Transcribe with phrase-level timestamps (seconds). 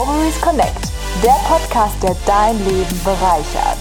[0.00, 0.92] Ovaries Connect,
[1.24, 3.78] der Podcast, der dein Leben bereichert.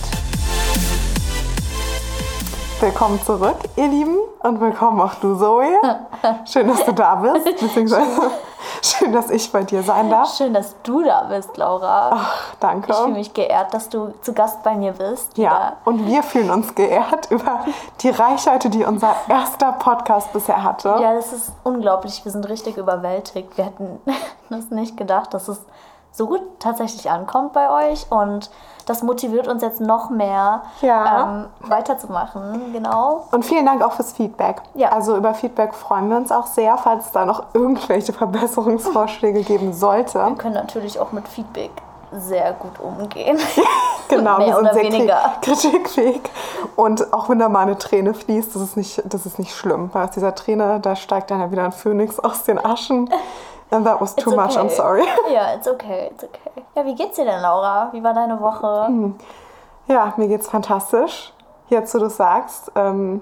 [2.80, 5.80] Willkommen zurück, ihr Lieben, und willkommen auch du, Zoe.
[6.46, 8.32] Schön, dass du da bist, beziehungsweise
[8.82, 10.36] schön, dass ich bei dir sein darf.
[10.36, 12.10] Schön, dass du da bist, Laura.
[12.12, 12.92] Ach, danke.
[12.92, 15.38] Ich fühle mich geehrt, dass du zu Gast bei mir bist.
[15.38, 15.78] Ja, wieder.
[15.86, 17.64] und wir fühlen uns geehrt über
[18.02, 20.90] die Reichweite, die unser erster Podcast bisher hatte.
[21.00, 22.26] Ja, das ist unglaublich.
[22.26, 23.56] Wir sind richtig überwältigt.
[23.56, 24.00] Wir hätten
[24.50, 25.62] das nicht gedacht, dass es
[26.18, 28.08] so gut tatsächlich ankommt bei euch.
[28.12, 28.50] Und
[28.86, 31.24] das motiviert uns jetzt noch mehr, Ja.
[31.24, 32.74] ähm, weiterzumachen.
[32.74, 33.26] Genau.
[33.32, 34.62] Und vielen Dank auch fürs Feedback.
[34.76, 34.90] Ja.
[34.94, 38.14] Also über Feedback freuen wir uns auch sehr, falls es da noch irgendwelche
[38.68, 40.20] Verbesserungsvorschläge geben sollte.
[40.26, 41.72] Wir können natürlich auch mit Feedback
[42.12, 43.38] sehr gut umgehen.
[44.10, 45.16] Genau, Mehr wir sind oder sehr weniger.
[45.42, 46.22] kri- kritikfähig.
[46.78, 49.90] Und auch wenn da mal eine Träne fließt, das ist nicht, das ist nicht schlimm.
[49.92, 53.10] Weil aus dieser Träne, da steigt dann ja wieder ein Phönix aus den Aschen.
[53.70, 54.76] And that was too It's much, I'm okay.
[54.76, 55.04] sorry.
[55.32, 56.64] Ja, it's okay, it's okay.
[56.76, 57.90] Ja, wie geht's dir denn, Laura?
[57.92, 58.88] Wie war deine Woche?
[58.88, 59.16] Hm.
[59.88, 61.34] Ja, mir geht's fantastisch.
[61.70, 63.22] Jetzt, wo du es sagst, ähm,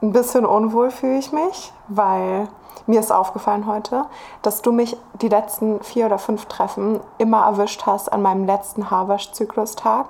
[0.00, 2.48] ein bisschen unwohl fühle ich mich, weil
[2.86, 4.06] mir ist aufgefallen heute,
[4.42, 8.90] dass du mich die letzten vier oder fünf Treffen immer erwischt hast an meinem letzten
[8.90, 10.06] Haarwaschzyklustag.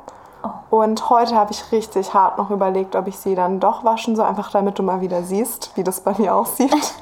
[0.71, 4.27] Und heute habe ich richtig hart noch überlegt, ob ich sie dann doch waschen soll,
[4.27, 6.75] einfach damit du mal wieder siehst, wie das bei mir aussieht.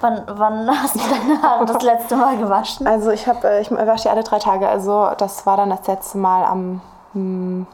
[0.00, 2.86] Wann, wann hast du deine Haare das letzte Mal gewaschen?
[2.86, 4.68] Also ich habe, äh, ich wasche die alle drei Tage.
[4.68, 6.80] Also das war dann das letzte Mal am
[7.12, 7.66] hm,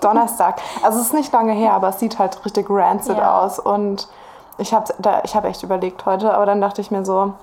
[0.00, 0.60] Donnerstag.
[0.82, 3.40] Also es ist nicht lange her, aber es sieht halt richtig rancid Ja.
[3.40, 3.58] aus.
[3.58, 4.08] Und
[4.58, 4.92] ich habe
[5.24, 7.34] ich hab echt überlegt heute, aber dann dachte ich mir so,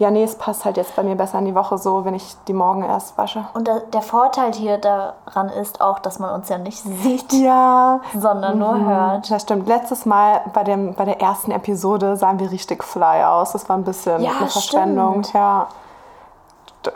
[0.00, 2.34] ja nee, es passt halt jetzt bei mir besser in die Woche so, wenn ich
[2.48, 3.44] die morgen erst wasche.
[3.54, 8.00] Und der, der Vorteil hier daran ist auch, dass man uns ja nicht sieht, Ja,
[8.18, 9.30] sondern nur hört.
[9.30, 9.68] das stimmt.
[9.68, 13.52] Letztes Mal bei, dem, bei der ersten Episode sahen wir richtig fly aus.
[13.52, 15.22] Das war ein bisschen Ja, eine Verschwendung.
[15.22, 15.34] stimmt.
[15.34, 15.68] Ja.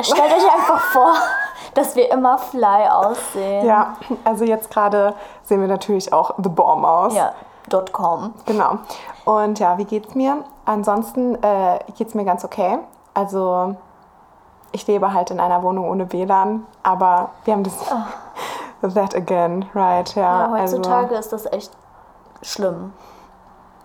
[0.01, 1.13] Stellt euch einfach vor,
[1.75, 3.67] dass wir immer fly aussehen.
[3.67, 7.15] ja, also jetzt gerade sehen wir natürlich auch The Bomb aus.
[7.15, 7.33] Ja,
[7.69, 8.33] dot .com.
[8.47, 8.79] Genau.
[9.27, 10.39] Und ja, wie geht's mir?
[10.65, 12.79] Ansonsten äh, geht's mir ganz okay.
[13.15, 13.77] Also
[14.73, 17.75] ich lebe halt in einer Wohnung ohne WLAN, aber wir haben das
[18.95, 20.15] that again, right?
[20.15, 21.73] Ja, Ja, heutzutage also, ist das echt
[22.43, 22.93] schlimm.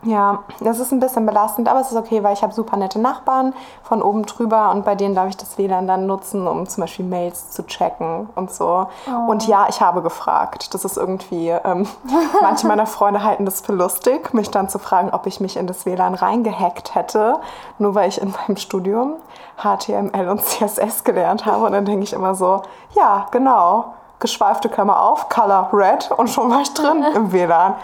[0.03, 2.99] Ja, das ist ein bisschen belastend, aber es ist okay, weil ich habe super nette
[2.99, 6.81] Nachbarn von oben drüber und bei denen darf ich das WLAN dann nutzen, um zum
[6.81, 8.87] Beispiel Mails zu checken und so.
[9.27, 10.73] Und ja, ich habe gefragt.
[10.73, 11.85] Das ist irgendwie, ähm,
[12.41, 15.67] manche meiner Freunde halten das für lustig, mich dann zu fragen, ob ich mich in
[15.67, 17.39] das WLAN reingehackt hätte,
[17.77, 19.16] nur weil ich in meinem Studium
[19.57, 21.66] HTML und CSS gelernt habe.
[21.66, 22.61] Und dann denke ich immer so,
[22.95, 23.93] ja, genau.
[24.19, 27.75] Geschweifte Klammer auf, Color Red und schon war ich drin im WLAN.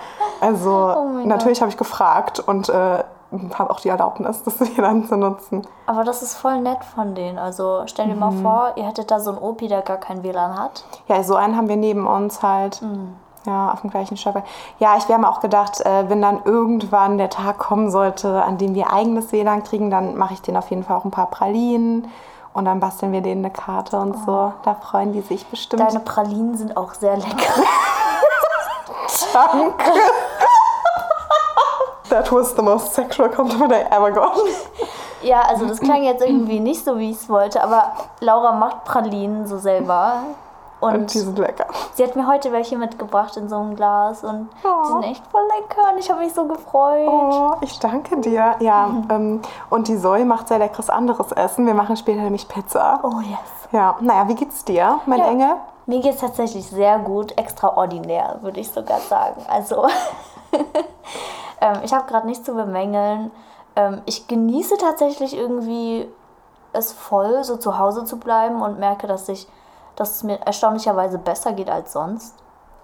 [0.42, 3.04] Also Oh natürlich habe ich gefragt und äh,
[3.58, 5.66] habe auch die Erlaubnis, das WLAN zu nutzen.
[5.88, 7.38] Aber das ist voll nett von denen.
[7.40, 8.42] Also stell dir mal Mhm.
[8.42, 10.84] vor, ihr hättet da so einen Opi, der gar kein WLAN hat.
[11.08, 12.82] Ja, so einen haben wir neben uns halt.
[12.82, 13.16] Mhm.
[13.48, 14.44] Ja, auf dem gleichen Stockwerk.
[14.80, 18.58] Ja, ich, wir haben auch gedacht, äh, wenn dann irgendwann der Tag kommen sollte, an
[18.58, 21.30] dem wir eigenes WLAN kriegen, dann mache ich denen auf jeden Fall auch ein paar
[21.30, 22.08] Pralinen
[22.56, 24.54] und dann basteln wir denen eine Karte und so.
[24.64, 25.84] Da freuen die sich bestimmt.
[25.84, 25.86] Oh.
[25.86, 27.62] Deine Pralinen sind auch sehr lecker.
[29.34, 29.92] Danke.
[32.10, 34.40] That was the most sexual compliment I ever got.
[35.22, 38.86] Ja, also das klang jetzt irgendwie nicht so, wie ich es wollte, aber Laura macht
[38.86, 40.24] Pralinen so selber.
[40.82, 41.66] Und, Und die sind lecker.
[41.94, 44.68] sie hat mir heute welche mitgebracht in so einem Glas und Oh.
[44.84, 47.08] die sind echt voll lecker und ich habe mich so gefreut.
[47.08, 48.56] Oh, ich danke dir.
[48.60, 51.66] Ja, ähm, und die Zoe macht sehr leckeres anderes Essen.
[51.66, 53.00] Wir machen später nämlich Pizza.
[53.04, 53.40] Oh yes.
[53.72, 55.28] Ja, naja, wie geht's dir, mein Ja.
[55.28, 55.50] Engel?
[55.88, 59.42] Mir geht es tatsächlich sehr gut, extraordinär, würde ich sogar sagen.
[59.48, 59.88] Also,
[61.62, 63.32] ähm, ich habe gerade nichts zu bemängeln.
[63.76, 66.08] Ähm, ich genieße tatsächlich irgendwie
[66.74, 69.48] es voll, so zu Hause zu bleiben und merke, dass, ich,
[69.96, 72.36] dass es mir erstaunlicherweise besser geht als sonst.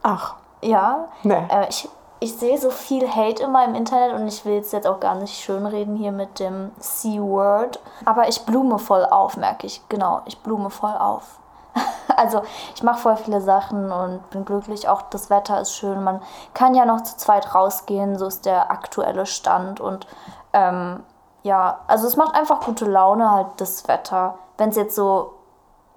[0.04, 1.48] Ach, Ja, nee.
[1.50, 1.90] äh, ich,
[2.20, 5.16] ich sehe so viel Hate immer im Internet und ich will es jetzt auch gar
[5.16, 7.80] nicht schönreden hier mit dem C-Word.
[8.06, 9.82] Aber ich blume voll auf, merke ich.
[9.90, 11.40] Genau, ich blume voll auf.
[12.18, 12.42] Also
[12.76, 14.88] ich mache voll viele Sachen und bin glücklich.
[14.90, 16.04] Auch das Wetter ist schön.
[16.04, 16.22] Man
[16.54, 18.18] kann ja noch zu zweit rausgehen.
[18.20, 19.80] So ist der aktuelle Stand.
[19.80, 20.06] Und
[20.52, 21.04] ähm,
[21.42, 24.36] ja, also es macht einfach gute Laune halt das Wetter.
[24.58, 25.34] Wenn es jetzt so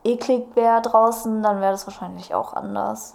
[0.04, 3.14] eklig wäre draußen, dann wäre das wahrscheinlich auch anders.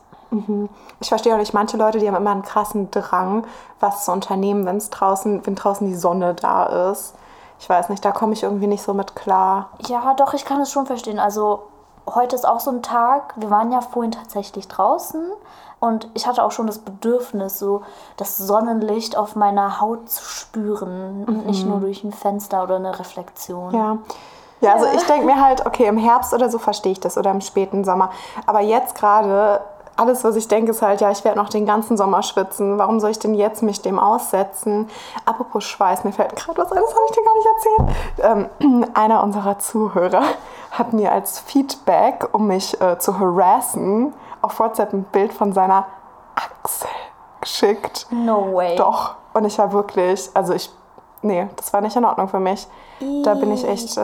[0.99, 3.45] Ich verstehe auch nicht, manche Leute, die haben immer einen krassen Drang,
[3.79, 7.15] was zu unternehmen, wenn es draußen, wenn draußen die Sonne da ist.
[7.59, 9.69] Ich weiß nicht, da komme ich irgendwie nicht so mit klar.
[9.87, 11.19] Ja, doch, ich kann es schon verstehen.
[11.19, 11.63] Also
[12.07, 13.33] heute ist auch so ein Tag.
[13.37, 15.25] Wir waren ja vorhin tatsächlich draußen
[15.79, 17.81] und ich hatte auch schon das Bedürfnis, so
[18.17, 22.99] das Sonnenlicht auf meiner Haut zu spüren und nicht nur durch ein Fenster oder eine
[22.99, 23.73] Reflexion.
[23.73, 23.97] Ja.
[24.61, 27.31] Ja, also ich denke mir halt, okay, im Herbst oder so verstehe ich das oder
[27.31, 28.09] im späten Sommer.
[28.45, 29.61] Aber jetzt gerade,
[29.95, 32.77] alles, was ich denke, ist halt, ja, ich werde noch den ganzen Sommer schwitzen.
[32.77, 34.89] Warum soll ich denn jetzt mich dem aussetzen?
[35.25, 37.47] Apropos Schweiß, mir fällt gerade was ein, das habe ich dir gar nicht
[38.17, 38.49] erzählt.
[38.61, 40.23] Ähm, einer unserer Zuhörer
[40.71, 45.85] hat mir als Feedback, um mich äh, zu harassen, auf WhatsApp ein Bild von seiner
[46.35, 46.87] Achsel
[47.41, 48.07] geschickt.
[48.11, 48.75] No way.
[48.75, 49.15] Doch.
[49.33, 50.71] Und ich war wirklich, also ich,
[51.21, 52.67] nee, das war nicht in Ordnung für mich.
[53.23, 54.01] Da bin ich echt, äh,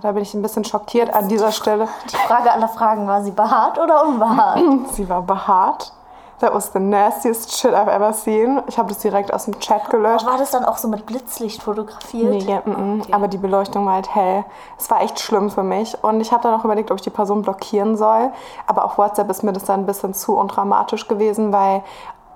[0.00, 1.88] da bin ich ein bisschen schockiert an dieser Stelle.
[2.10, 4.60] Die Frage aller Fragen, war sie behaart oder unbehaart?
[4.92, 5.92] Sie war behaart.
[6.40, 8.62] That was the nastiest shit I've ever seen.
[8.68, 10.24] Ich habe das direkt aus dem Chat gelöscht.
[10.24, 12.30] War das dann auch so mit Blitzlicht fotografiert?
[12.30, 13.02] Nee, ja, mm, mm.
[13.10, 14.44] aber die Beleuchtung war halt hell.
[14.78, 16.02] Es war echt schlimm für mich.
[16.04, 18.30] Und ich habe dann auch überlegt, ob ich die Person blockieren soll.
[18.68, 21.82] Aber auf WhatsApp ist mir das dann ein bisschen zu undramatisch gewesen, weil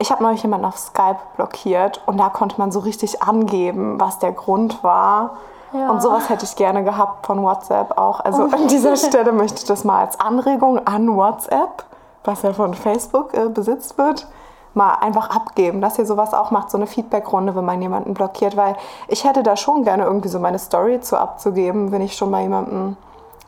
[0.02, 4.18] ich habe neulich jemanden auf Skype blockiert und da konnte man so richtig angeben, was
[4.18, 5.36] der Grund war.
[5.72, 5.90] Ja.
[5.90, 8.20] Und sowas hätte ich gerne gehabt von WhatsApp auch.
[8.20, 11.84] Also an dieser Stelle möchte ich das mal als Anregung an WhatsApp,
[12.24, 14.26] was ja von Facebook äh, besitzt wird,
[14.74, 18.56] mal einfach abgeben, dass ihr sowas auch macht, so eine Feedback-Runde, wenn man jemanden blockiert,
[18.56, 18.74] weil
[19.06, 22.42] ich hätte da schon gerne irgendwie so meine Story zu abzugeben, wenn ich schon mal
[22.42, 22.96] jemanden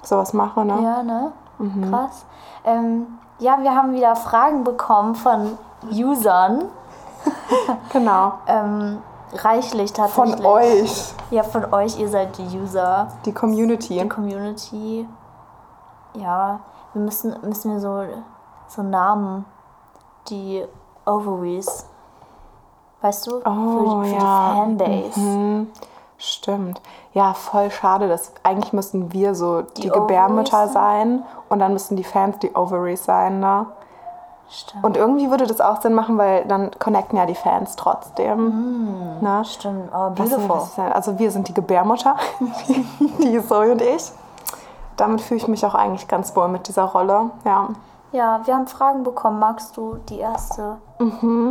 [0.03, 0.65] sowas mache.
[0.65, 0.79] Ne?
[0.83, 1.33] Ja, ne?
[1.91, 2.25] Krass.
[2.65, 5.59] Ähm, ja, wir haben wieder Fragen bekommen von
[5.91, 6.65] Usern.
[7.93, 8.33] Genau.
[8.47, 8.99] Ähm,
[9.33, 10.37] reichlich tatsächlich.
[10.37, 13.99] Von euch, Ja, von euch, ihr seid die User, die Community.
[13.99, 15.09] die Community.
[16.15, 16.61] Ja,
[16.93, 18.03] wir müssen, müssen wir so,
[18.69, 19.45] so Namen,
[20.29, 20.65] die
[21.07, 21.87] Ovaries.
[23.01, 23.37] Weißt du?
[23.45, 24.19] Oh, für, für ja.
[24.19, 25.21] die Fanbase.
[25.21, 25.67] Mhm.
[26.17, 26.81] Stimmt.
[27.13, 28.09] Ja, voll schade.
[28.09, 32.55] Dass, eigentlich müssten wir so die, Die Gebärmütter sein und dann müssten die Fans die
[32.55, 33.41] Ovaries sein.
[33.41, 33.67] Ne?
[34.51, 34.85] Stimmt.
[34.85, 39.19] Und irgendwie würde das auch Sinn machen, weil dann connecten ja die Fans trotzdem.
[39.21, 39.45] Ne?
[39.45, 40.49] Stimmt, Was- beautiful.
[40.49, 42.17] was denn- Also wir sind die Gebärmutter,
[43.23, 44.13] die Zoe und ich.
[44.97, 47.31] Damit fühle ich mich auch eigentlich ganz wohl mit dieser Rolle.
[47.45, 47.69] Ja.
[48.13, 49.41] Ja, wir haben Fragen bekommen.
[49.41, 50.77] Magst du die erste?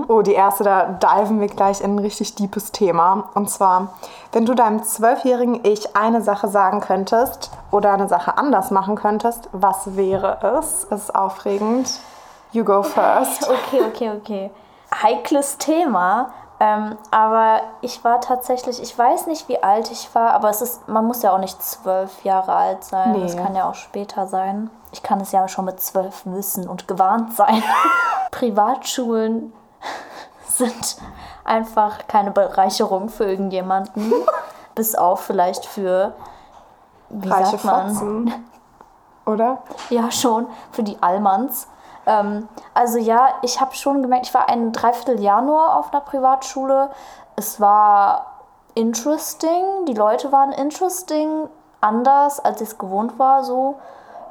[0.07, 3.25] Oh, die erste, da diven wir gleich in ein richtig deepes Thema.
[3.33, 3.89] Und zwar,
[4.31, 9.49] wenn du deinem zwölfjährigen Ich eine Sache sagen könntest oder eine Sache anders machen könntest,
[9.51, 10.85] was wäre es?
[10.89, 11.99] Es ist aufregend.
[12.53, 13.49] You go first.
[13.49, 14.51] Okay, okay, okay.
[15.01, 16.31] Heikles Thema.
[16.59, 20.87] Ähm, aber ich war tatsächlich, ich weiß nicht, wie alt ich war, aber es ist,
[20.87, 23.11] man muss ja auch nicht zwölf Jahre alt sein.
[23.13, 23.23] Nee.
[23.23, 24.69] Das kann ja auch später sein.
[24.91, 27.61] Ich kann es ja schon mit zwölf wissen und gewarnt sein.
[28.31, 29.51] Privatschulen
[30.47, 30.97] sind
[31.43, 34.13] einfach keine Bereicherung für irgendjemanden.
[34.75, 36.13] bis auf vielleicht für,
[37.09, 37.89] wie Reiche sagt man?
[37.89, 38.45] Fotzen.
[39.25, 39.63] Oder?
[39.89, 41.67] Ja, schon, für die Allmanns.
[42.05, 46.89] Ähm, also ja, ich habe schon gemerkt, ich war ein Dreivierteljahr nur auf einer Privatschule.
[47.35, 48.25] Es war
[48.75, 51.47] interesting, die Leute waren interesting,
[51.81, 53.75] anders, als ich es gewohnt war, so.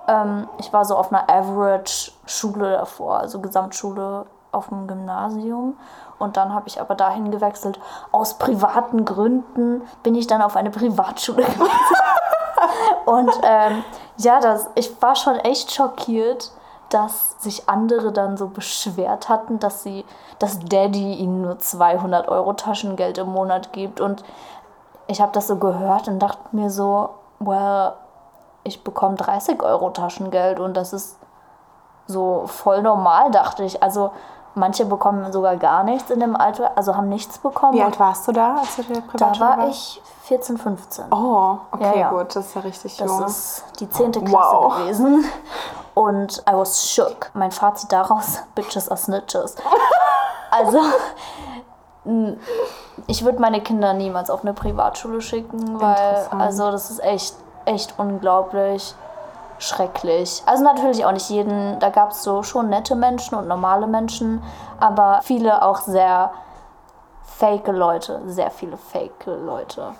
[0.08, 5.76] Ähm, ich war so auf einer Average-Schule davor, also Gesamtschule auf dem Gymnasium.
[6.18, 7.80] Und dann habe ich aber dahin gewechselt.
[8.12, 12.02] Aus privaten Gründen bin ich dann auf eine Privatschule gewechselt.
[13.06, 13.84] Und ähm,
[14.18, 16.52] ja, das, ich war schon echt schockiert,
[16.92, 20.04] dass sich andere dann so beschwert hatten, dass sie,
[20.38, 24.00] dass Daddy ihnen nur 200 Euro Taschengeld im Monat gibt.
[24.00, 24.22] Und
[25.06, 27.94] ich habe das so gehört und dachte mir so, well,
[28.64, 31.18] ich bekomme 30 Euro Taschengeld und das ist
[32.06, 33.82] so voll normal, dachte ich.
[33.82, 34.12] Also
[34.54, 37.74] manche bekommen sogar gar nichts in dem Alter, also haben nichts bekommen.
[37.74, 39.70] Wie alt warst du da, als du der da Privatschule war warst?
[39.70, 41.04] ich 14, 15.
[41.12, 42.10] Oh, okay, Ja, ja.
[42.10, 42.34] gut.
[42.36, 43.24] Das ist ja richtig Das jung.
[43.24, 44.12] ist die 10.
[44.12, 44.76] Klasse Wow.
[44.78, 45.24] gewesen.
[45.94, 47.30] Und I was shook.
[47.34, 49.56] Mein Fazit daraus, Bitches are Snitches.
[50.50, 50.78] Also,
[53.06, 57.94] ich würde meine Kinder niemals auf eine Privatschule schicken, weil, also das ist echt, echt
[57.98, 58.94] unglaublich
[59.62, 60.42] schrecklich.
[60.46, 64.42] Also natürlich auch nicht jeden, da gab es so schon nette Menschen und normale Menschen,
[64.80, 66.32] aber viele auch sehr
[67.22, 69.94] fake Leute, sehr viele fake Leute.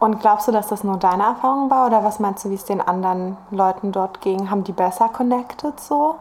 [0.00, 2.64] Und glaubst du, dass das nur deine Erfahrung war oder was meinst du, wie es
[2.64, 4.50] den anderen Leuten dort ging?
[4.50, 6.16] Haben die besser connected so?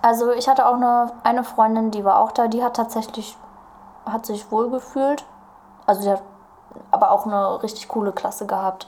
[0.00, 3.36] Also ich hatte auch eine, eine Freundin, die war auch da, die hat tatsächlich,
[4.06, 5.24] hat sich wohl gefühlt.
[5.86, 6.22] Also sie hat
[6.90, 8.86] aber auch eine richtig coole Klasse gehabt.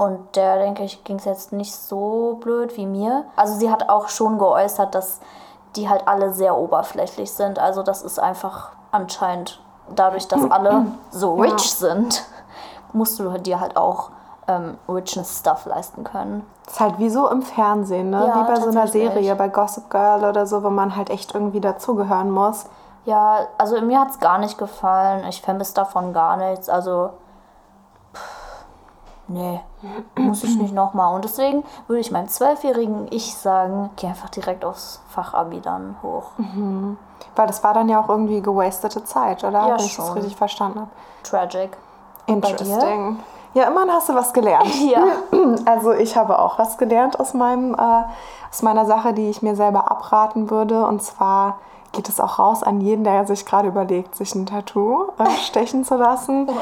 [0.00, 3.24] Und der, denke ich, ging es jetzt nicht so blöd wie mir.
[3.36, 5.20] Also sie hat auch schon geäußert, dass
[5.76, 7.58] die halt alle sehr oberflächlich sind.
[7.58, 9.60] Also das ist einfach anscheinend
[9.94, 12.24] dadurch, dass alle so rich sind,
[12.94, 14.08] musst du dir halt auch
[14.48, 16.46] ähm, richness Stuff leisten können.
[16.64, 18.26] Das ist halt wie so im Fernsehen, ne?
[18.26, 18.86] Ja, wie bei so einer.
[18.86, 22.64] Serie, bei Gossip Girl oder so, wo man halt echt irgendwie dazugehören muss.
[23.04, 25.26] Ja, also mir hat es gar nicht gefallen.
[25.28, 26.70] Ich vermisse davon gar nichts.
[26.70, 27.10] Also,
[29.30, 29.60] nee,
[30.16, 31.14] muss ich nicht nochmal.
[31.14, 36.32] Und deswegen würde ich meinem zwölfjährigen Ich sagen, geh einfach direkt aufs Fachabi dann hoch.
[37.36, 39.66] Weil das war dann ja auch irgendwie gewastete Zeit, oder?
[39.66, 40.90] Ja, Wenn ich das richtig verstanden habe.
[41.22, 41.76] Tragic.
[42.26, 43.18] Interesting.
[43.52, 44.68] Ja, immerhin hast du was gelernt.
[44.90, 45.04] Ja.
[45.64, 48.02] Also ich habe auch was gelernt aus, meinem, äh,
[48.50, 50.84] aus meiner Sache, die ich mir selber abraten würde.
[50.86, 51.58] Und zwar
[51.92, 55.84] geht es auch raus an jeden, der sich gerade überlegt, sich ein Tattoo äh, stechen
[55.84, 56.48] zu lassen.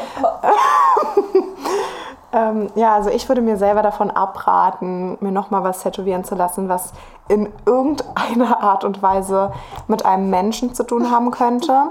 [2.33, 6.69] Ähm, ja, also ich würde mir selber davon abraten, mir nochmal was tätowieren zu lassen,
[6.69, 6.93] was
[7.29, 9.53] in irgendeiner Art und Weise
[9.87, 11.85] mit einem Menschen zu tun haben könnte.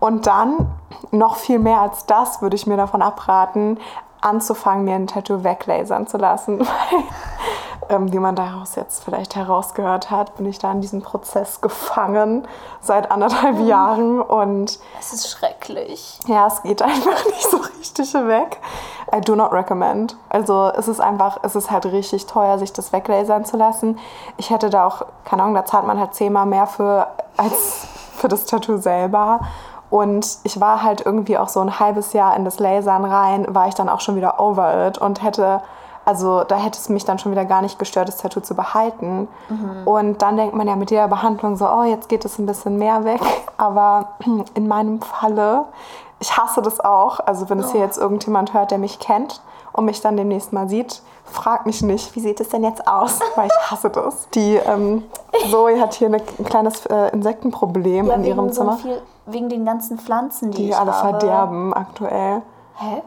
[0.00, 0.66] Und dann,
[1.12, 3.78] noch viel mehr als das, würde ich mir davon abraten,
[4.20, 6.66] anzufangen, mir ein Tattoo weglasern zu lassen.
[7.88, 12.46] Ähm, wie man daraus jetzt vielleicht herausgehört hat, bin ich da in diesem Prozess gefangen
[12.80, 16.18] seit anderthalb Jahren und Es ist schrecklich.
[16.26, 18.60] ja, es geht einfach nicht so richtig weg.
[19.14, 20.16] I do not recommend.
[20.28, 23.98] Also es ist einfach, es ist halt richtig teuer, sich das weglasern zu lassen.
[24.36, 28.28] Ich hätte da auch, keine Ahnung, da zahlt man halt zehnmal mehr für als für
[28.28, 29.40] das Tattoo selber.
[29.88, 33.68] Und ich war halt irgendwie auch so ein halbes Jahr in das Lasern rein, war
[33.68, 35.62] ich dann auch schon wieder over it und hätte,
[36.06, 39.26] also da hätte es mich dann schon wieder gar nicht gestört, das Tattoo zu behalten.
[39.84, 42.78] Und dann denkt man ja mit jeder Behandlung so, oh, jetzt geht es ein bisschen
[42.78, 43.20] mehr weg.
[43.56, 44.10] Aber
[44.54, 45.64] in meinem Falle,
[46.20, 47.18] ich hasse das auch.
[47.18, 50.68] Also wenn es hier jetzt irgendjemand hört, der mich kennt und mich dann demnächst mal
[50.68, 53.18] sieht, frag mich nicht, wie sieht es denn jetzt aus?
[53.34, 54.28] Weil ich hasse das.
[54.30, 55.02] Die ähm,
[55.50, 59.64] Zoe hat hier eine, ein kleines äh, Insektenproblem in ihrem so Zimmer, viel, wegen den
[59.64, 61.18] ganzen Pflanzen, die, die ich alle habe.
[61.18, 62.42] verderben aktuell.
[62.76, 63.02] Hä?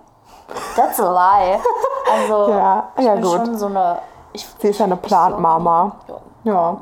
[0.76, 1.60] That's a lie.
[2.12, 3.32] Also, Ja, ich ja, bin gut.
[3.36, 4.00] schon so eine...
[4.34, 5.92] Ich, Sie ist ja eine Plant-Mama.
[6.08, 6.16] Ja.
[6.52, 6.78] Ja,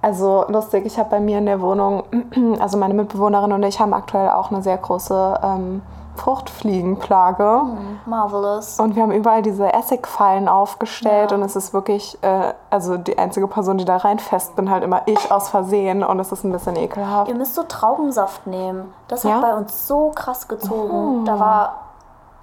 [0.00, 2.02] also lustig, ich habe bei mir in der Wohnung,
[2.60, 5.82] also meine Mitbewohnerin und ich haben aktuell auch eine sehr große ähm,
[6.16, 7.62] Fruchtfliegenplage.
[8.06, 8.78] Marvelous.
[8.80, 11.36] Und wir haben überall diese Essigfallen aufgestellt Ja.
[11.36, 15.02] und es ist wirklich, äh, also die einzige Person, die da reinfest bin, halt immer
[15.06, 17.28] ich aus Versehen und es ist ein bisschen ekelhaft.
[17.28, 18.92] Ihr müsst so Traubensaft nehmen.
[19.08, 19.34] Das Ja?
[19.34, 21.24] hat bei uns so krass gezogen.
[21.24, 21.72] Da war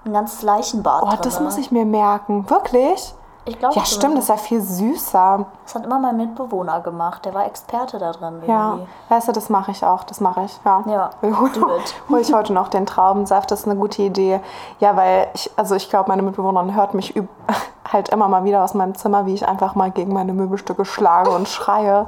[0.05, 1.19] ein ganzes Leichenbad Oh, drin.
[1.23, 2.49] das muss ich mir merken.
[2.49, 3.13] Wirklich?
[3.45, 5.45] Ich glaube, Ja, stimmt, das ist ja viel süßer.
[5.63, 7.25] Das hat immer mein Mitbewohner gemacht.
[7.25, 8.41] Der war Experte da drin.
[8.45, 8.87] Ja, Irgendwie.
[9.09, 10.83] weißt du, das mache ich auch, das mache ich, ja.
[10.85, 11.09] Ja,
[12.09, 14.39] Hol ich heute noch den Traubensaft, das ist eine gute Idee.
[14.79, 17.15] Ja, weil ich, also ich glaube, meine Mitbewohnerin hört mich
[17.91, 21.31] halt immer mal wieder aus meinem Zimmer, wie ich einfach mal gegen meine Möbelstücke schlage
[21.31, 22.05] und schreie.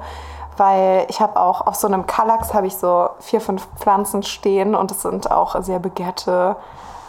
[0.58, 4.76] Weil ich habe auch auf so einem Kallax habe ich so vier, fünf Pflanzen stehen
[4.76, 6.56] und das sind auch sehr begehrte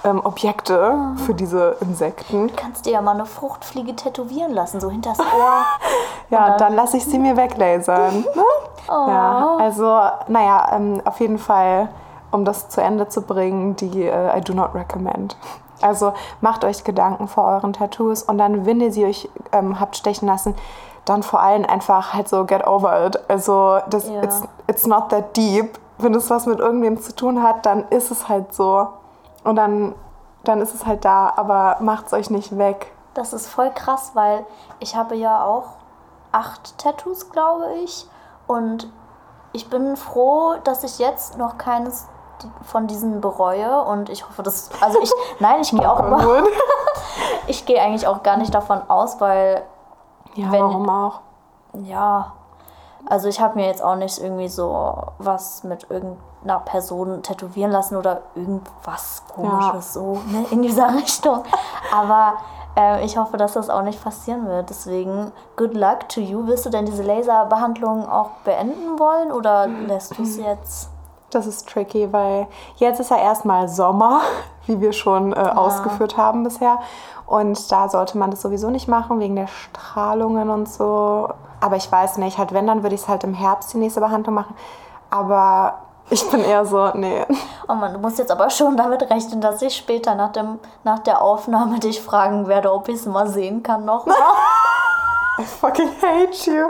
[0.04, 0.94] ähm, Objekte
[1.26, 2.48] für diese Insekten.
[2.48, 5.64] Du kannst dir ja mal eine Fruchtfliege tätowieren lassen, so hinters Ohr.
[6.30, 8.24] Ja, dann- dann lasse ich sie mir weglasern.
[8.34, 8.44] Ne?
[8.88, 11.88] Ja, also, naja, ähm, auf jeden Fall,
[12.32, 15.36] um das zu Ende zu bringen, die äh, I do not recommend.
[15.80, 19.96] Also macht euch Gedanken vor euren Tattoos und dann, wenn ihr sie euch ähm, habt
[19.96, 20.54] stechen lassen,
[21.04, 23.18] dann vor allem einfach halt so get over it.
[23.28, 24.22] Also das, Ja.
[24.22, 25.78] it's, it's not that deep.
[25.98, 28.88] Wenn es was mit irgendwem zu tun hat, dann ist es halt so.
[29.44, 29.94] Und dann,
[30.44, 32.92] dann ist es halt da, aber macht's euch nicht weg.
[33.14, 34.46] Das ist voll krass, weil
[34.78, 35.74] ich habe ja auch
[36.32, 38.08] acht Tattoos, glaube ich.
[38.46, 38.90] Und
[39.52, 42.08] ich bin froh, dass ich jetzt noch keines
[42.62, 43.82] von diesen bereue.
[43.82, 44.70] Und ich hoffe, dass.
[44.80, 45.12] Also ich.
[45.40, 46.44] Nein, ich gehe auch über.
[47.48, 49.64] Ich gehe eigentlich auch gar nicht davon aus, weil
[50.34, 51.20] Ja, Wenn- warum auch?
[51.74, 52.32] Ja,
[53.06, 57.96] also ich habe mir jetzt auch nicht irgendwie so was mit irgendeiner Person tätowieren lassen
[57.96, 61.42] oder irgendwas komisches so ne, in dieser Richtung.
[61.92, 62.34] Aber
[62.76, 64.70] äh, ich hoffe, dass das auch nicht passieren wird.
[64.70, 66.46] Deswegen, good luck to you.
[66.46, 70.91] Willst du denn diese Laserbehandlung auch beenden wollen oder lässt du es jetzt?
[71.32, 72.46] Das ist tricky, weil
[72.76, 74.20] jetzt ist ja erstmal Sommer,
[74.66, 76.78] wie wir schon äh, ausgeführt haben bisher.
[77.26, 81.30] Und da sollte man das sowieso nicht machen, wegen der Strahlungen und so.
[81.60, 84.00] Aber ich weiß nicht, halt wenn, dann würde ich es halt im Herbst die nächste
[84.00, 84.54] Behandlung machen.
[85.10, 85.78] Aber
[86.10, 87.24] ich bin eher so, nee.
[87.68, 90.98] Oh man, du musst jetzt aber schon damit rechnen, dass ich später nach, dem, nach
[90.98, 94.06] der Aufnahme dich fragen werde, ob ich es mal sehen kann noch.
[95.38, 96.68] I fucking hate you.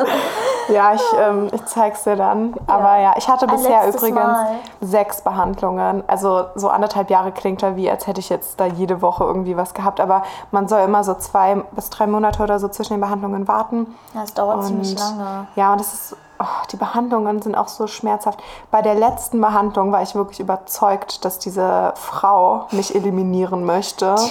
[0.72, 2.54] Ja, ich, ähm, ich zeig's dir dann.
[2.66, 4.54] Aber ja, ich hatte bisher übrigens Mal.
[4.80, 6.04] sechs Behandlungen.
[6.06, 9.56] Also so anderthalb Jahre klingt da wie, als hätte ich jetzt da jede Woche irgendwie
[9.56, 10.00] was gehabt.
[10.00, 13.94] Aber man soll immer so zwei bis drei Monate oder so zwischen den Behandlungen warten.
[14.14, 15.46] Das dauert Und ziemlich lange.
[15.56, 18.40] Ja, und das ist, oh, die Behandlungen sind auch so schmerzhaft.
[18.70, 24.14] Bei der letzten Behandlung war ich wirklich überzeugt, dass diese Frau mich eliminieren möchte.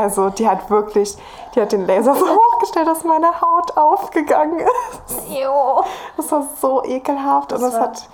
[0.00, 1.16] Also die hat wirklich,
[1.54, 5.28] die hat den Laser so hochgestellt, dass meine Haut aufgegangen ist.
[5.28, 5.82] Jo.
[6.16, 8.08] Das war so ekelhaft und Das das war- hat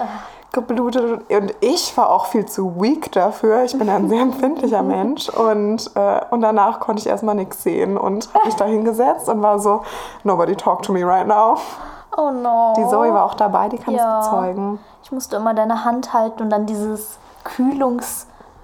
[0.53, 3.65] geblutet und ich war auch viel zu weak dafür.
[3.65, 7.99] Ich bin ein sehr empfindlicher Mensch und, äh, und danach konnte ich erstmal nichts sehen
[7.99, 9.83] und habe mich da hingesetzt und war so,
[10.25, 11.59] nobody talk to me right now.
[12.17, 12.73] Oh no.
[12.79, 14.21] Die Zoe war auch dabei, die kann Ja.
[14.21, 14.79] es bezeugen.
[15.03, 17.19] Ich musste immer deine Hand halten und dann dieses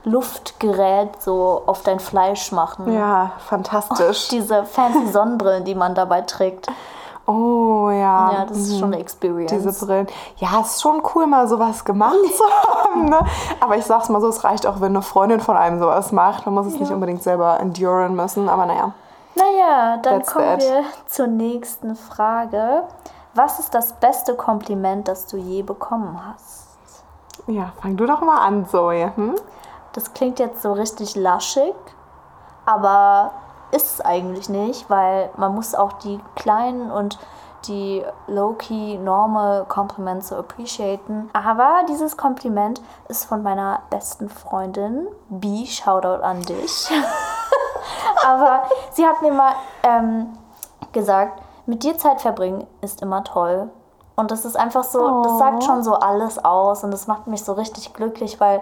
[0.03, 2.93] Kühlungsluftgerät so auf dein Fleisch machen.
[2.93, 4.29] Ja, fantastisch.
[4.31, 6.69] Diese fancy Sonnenbrillen, die man dabei trägt.
[7.27, 8.33] Oh ja.
[8.33, 9.53] Ja, das ist schon eine Experience.
[9.53, 10.09] Diese Brillen.
[10.37, 12.45] Ja, es ist schon cool, mal sowas gemacht zu
[12.85, 13.05] haben.
[13.05, 13.21] Ne?
[13.61, 16.47] Aber ich sag's mal so, es reicht auch, wenn eine Freundin von einem sowas macht.
[16.47, 18.49] Man muss es nicht unbedingt selber enduren müssen.
[18.49, 18.93] Aber naja.
[19.37, 20.61] Naja, dann That's kommen that.
[20.61, 22.83] wir zur nächsten Frage.
[23.35, 26.67] Was ist das beste Kompliment, das du je bekommen hast?
[27.47, 29.13] Ja, fang du doch mal an, Zoe.
[29.15, 29.37] Hm?
[29.93, 31.75] Das klingt jetzt so richtig laschig,
[32.65, 33.33] aber
[33.73, 37.19] ist es eigentlich nicht, weil man muss auch die kleinen und
[37.67, 41.31] die low-key normal Compliments so appreciaten.
[41.33, 46.91] Aber dieses Kompliment ist von meiner besten Freundin, B, Shoutout an dich.
[48.27, 50.37] Aber sie hat mir mal ähm,
[50.93, 53.71] gesagt, mit dir Zeit verbringen ist immer toll.
[54.15, 57.45] Und das ist einfach so, das sagt schon so alles aus und das macht mich
[57.45, 58.61] so richtig glücklich, weil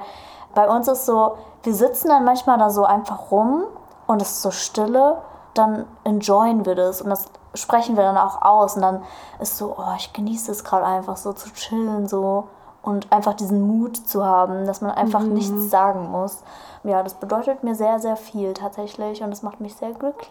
[0.55, 3.65] bei uns ist so, wir sitzen dann manchmal da so einfach rum
[4.07, 5.19] und es ist so stille,
[5.55, 9.03] dann enjoyen wir das und das sprechen wir dann auch aus und dann
[9.41, 12.49] ist so, oh, ich genieße es gerade einfach so zu chillen so
[12.83, 16.43] und einfach diesen Mut zu haben, dass man einfach nichts sagen muss.
[16.83, 20.31] Ja, das bedeutet mir sehr, sehr viel tatsächlich und das macht mich sehr glücklich.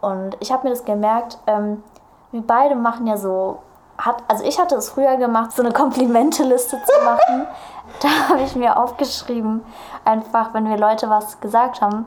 [0.00, 1.82] Und ich habe mir das gemerkt, ähm,
[2.30, 3.58] wir beide machen ja so,
[3.98, 7.46] hat, also ich hatte es früher gemacht, so eine Komplimenteliste zu machen.
[8.02, 9.64] da habe ich mir aufgeschrieben,
[10.04, 12.06] einfach, wenn mir Leute was gesagt haben,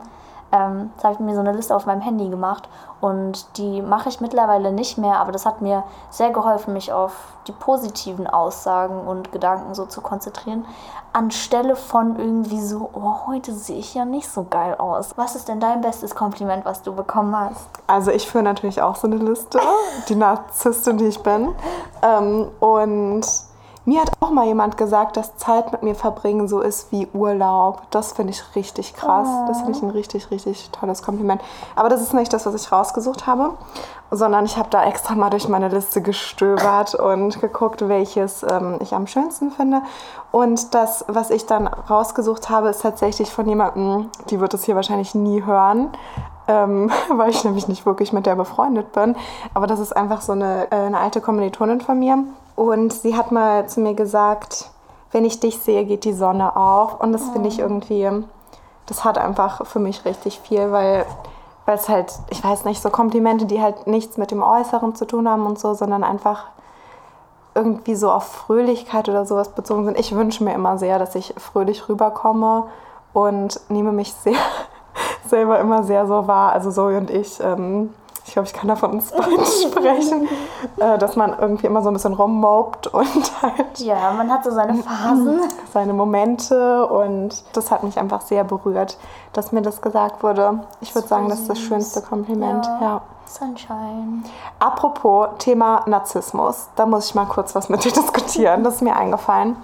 [0.51, 2.67] ähm, habe ich mir so eine Liste auf meinem Handy gemacht
[3.01, 7.13] und die mache ich mittlerweile nicht mehr, aber das hat mir sehr geholfen, mich auf
[7.47, 10.65] die positiven Aussagen und Gedanken so zu konzentrieren,
[11.13, 15.17] anstelle von irgendwie so, oh, heute sehe ich ja nicht so geil aus.
[15.17, 17.67] Was ist denn dein bestes Kompliment, was du bekommen hast?
[17.87, 19.59] Also ich führe natürlich auch so eine Liste,
[20.07, 21.53] die Narzisstin, die ich bin.
[22.03, 23.25] Ähm, und
[23.89, 27.81] mir hat auch mal jemand gesagt, dass Zeit mit mir verbringen so ist wie Urlaub.
[27.89, 29.27] Das finde ich richtig krass.
[29.47, 31.41] Das finde ich ein richtig, richtig tolles Kompliment.
[31.75, 33.55] Aber das ist nicht das, was ich rausgesucht habe,
[34.11, 38.93] sondern ich habe da extra mal durch meine Liste gestöbert und geguckt, welches ähm, ich
[38.93, 39.81] am schönsten finde.
[40.31, 44.75] Und das, was ich dann rausgesucht habe, ist tatsächlich von jemandem, die wird es hier
[44.75, 45.89] wahrscheinlich nie hören,
[46.49, 49.15] ähm, weil ich nämlich nicht wirklich mit der befreundet bin.
[49.53, 52.23] Aber das ist einfach so eine, äh, eine alte Kommilitonin von mir.
[52.57, 54.69] Und sie hat mal zu mir gesagt,
[55.11, 56.99] wenn ich dich sehe, geht die Sonne auf.
[56.99, 58.09] Und das finde ich irgendwie,
[58.87, 61.05] das hat einfach für mich richtig viel, weil
[61.69, 65.05] weil es halt, ich weiß nicht, so Komplimente, die halt nichts mit dem Äußeren zu
[65.05, 66.45] tun haben und so, sondern einfach
[67.53, 69.99] irgendwie so auf Fröhlichkeit oder sowas bezogen sind.
[69.99, 72.63] Ich wünsche mir immer sehr, dass ich fröhlich rüberkomme
[73.13, 74.33] und nehme mich sehr
[75.27, 76.51] selber immer sehr so wahr.
[76.51, 77.93] Also Zoe und ich, ähm,
[78.25, 80.27] ich glaube, ich kann da von uns beiden sprechen,
[80.77, 84.51] äh, dass man irgendwie immer so ein bisschen rummobt und halt Ja, man hat so
[84.51, 85.41] seine Phasen.
[85.73, 88.97] seine Momente und das hat mich einfach sehr berührt,
[89.33, 90.59] dass mir das gesagt wurde.
[90.81, 92.65] Ich würde sagen, das ist das schönste Kompliment.
[92.65, 92.79] Ja.
[92.81, 93.01] Ja.
[93.25, 94.23] Sunshine.
[94.57, 98.63] Apropos Thema Narzissmus, da muss ich mal kurz was mit dir diskutieren.
[98.63, 99.55] Das ist mir eingefallen.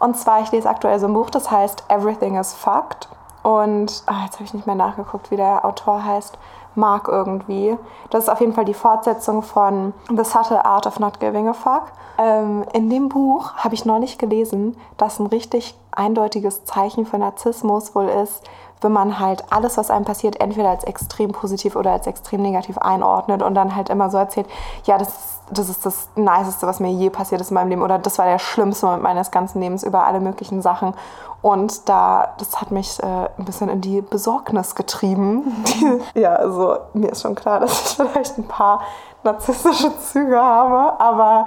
[0.00, 3.08] Und zwar, ich lese aktuell so ein Buch, das heißt Everything is Fucked.
[3.46, 6.36] Und ah, jetzt habe ich nicht mehr nachgeguckt, wie der Autor heißt.
[6.74, 7.78] Mark irgendwie.
[8.10, 11.52] Das ist auf jeden Fall die Fortsetzung von The Subtle Art of Not Giving a
[11.52, 11.84] Fuck.
[12.18, 17.94] Ähm, in dem Buch habe ich neulich gelesen, dass ein richtig eindeutiges Zeichen für Narzissmus
[17.94, 18.42] wohl ist,
[18.80, 22.76] wenn man halt alles, was einem passiert, entweder als extrem positiv oder als extrem negativ
[22.78, 24.48] einordnet und dann halt immer so erzählt,
[24.84, 27.82] ja, das ist das, ist das Niceste, was mir je passiert ist in meinem Leben
[27.82, 30.94] oder das war der schlimmste Moment meines ganzen Lebens über alle möglichen Sachen.
[31.42, 35.64] Und da, das hat mich äh, ein bisschen in die Besorgnis getrieben.
[36.14, 38.80] ja, also mir ist schon klar, dass ich vielleicht ein paar
[39.22, 41.46] narzisstische Züge habe, aber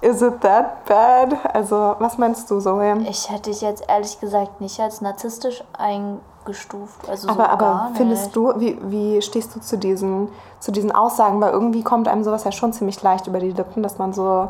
[0.00, 1.36] is it that bad?
[1.54, 2.98] Also, was meinst du, Zoe?
[3.08, 7.08] Ich hätte dich jetzt ehrlich gesagt nicht als narzisstisch eingestuft.
[7.08, 8.36] Also so Aber, aber gar findest nicht.
[8.36, 11.40] du, wie, wie stehst du zu diesen, zu diesen Aussagen?
[11.40, 14.48] Weil irgendwie kommt einem sowas ja schon ziemlich leicht über die Lippen, dass man so.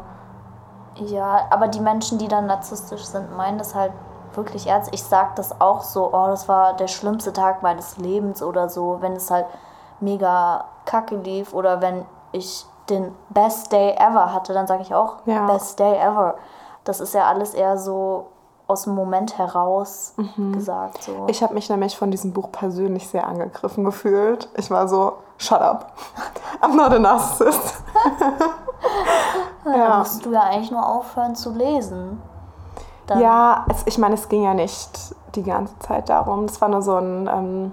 [0.97, 3.93] Ja, aber die Menschen, die dann narzisstisch sind, meinen das halt
[4.39, 4.89] wirklich ernst.
[4.95, 8.99] Ich sag das auch so, oh, das war der schlimmste Tag meines Lebens oder so,
[9.01, 9.45] wenn es halt
[10.01, 15.17] mega kacke lief oder wenn ich den best day ever hatte, dann sage ich auch
[15.27, 15.47] Ja.
[15.47, 16.37] best day ever.
[16.85, 18.29] Das ist ja alles eher so
[18.67, 20.15] aus dem Moment heraus
[20.53, 21.03] gesagt.
[21.03, 21.25] So.
[21.27, 24.49] Ich habe mich nämlich von diesem Buch persönlich sehr angegriffen gefühlt.
[24.57, 25.93] Ich war so, shut up.
[26.63, 27.75] I'm not a narcissist.
[29.65, 29.99] Da ja.
[29.99, 32.23] musst du ja eigentlich nur aufhören zu lesen.
[33.09, 36.45] Dann Ja, es, ich meine, es ging ja nicht die ganze Zeit darum.
[36.45, 37.73] Es war nur so, ein, ähm,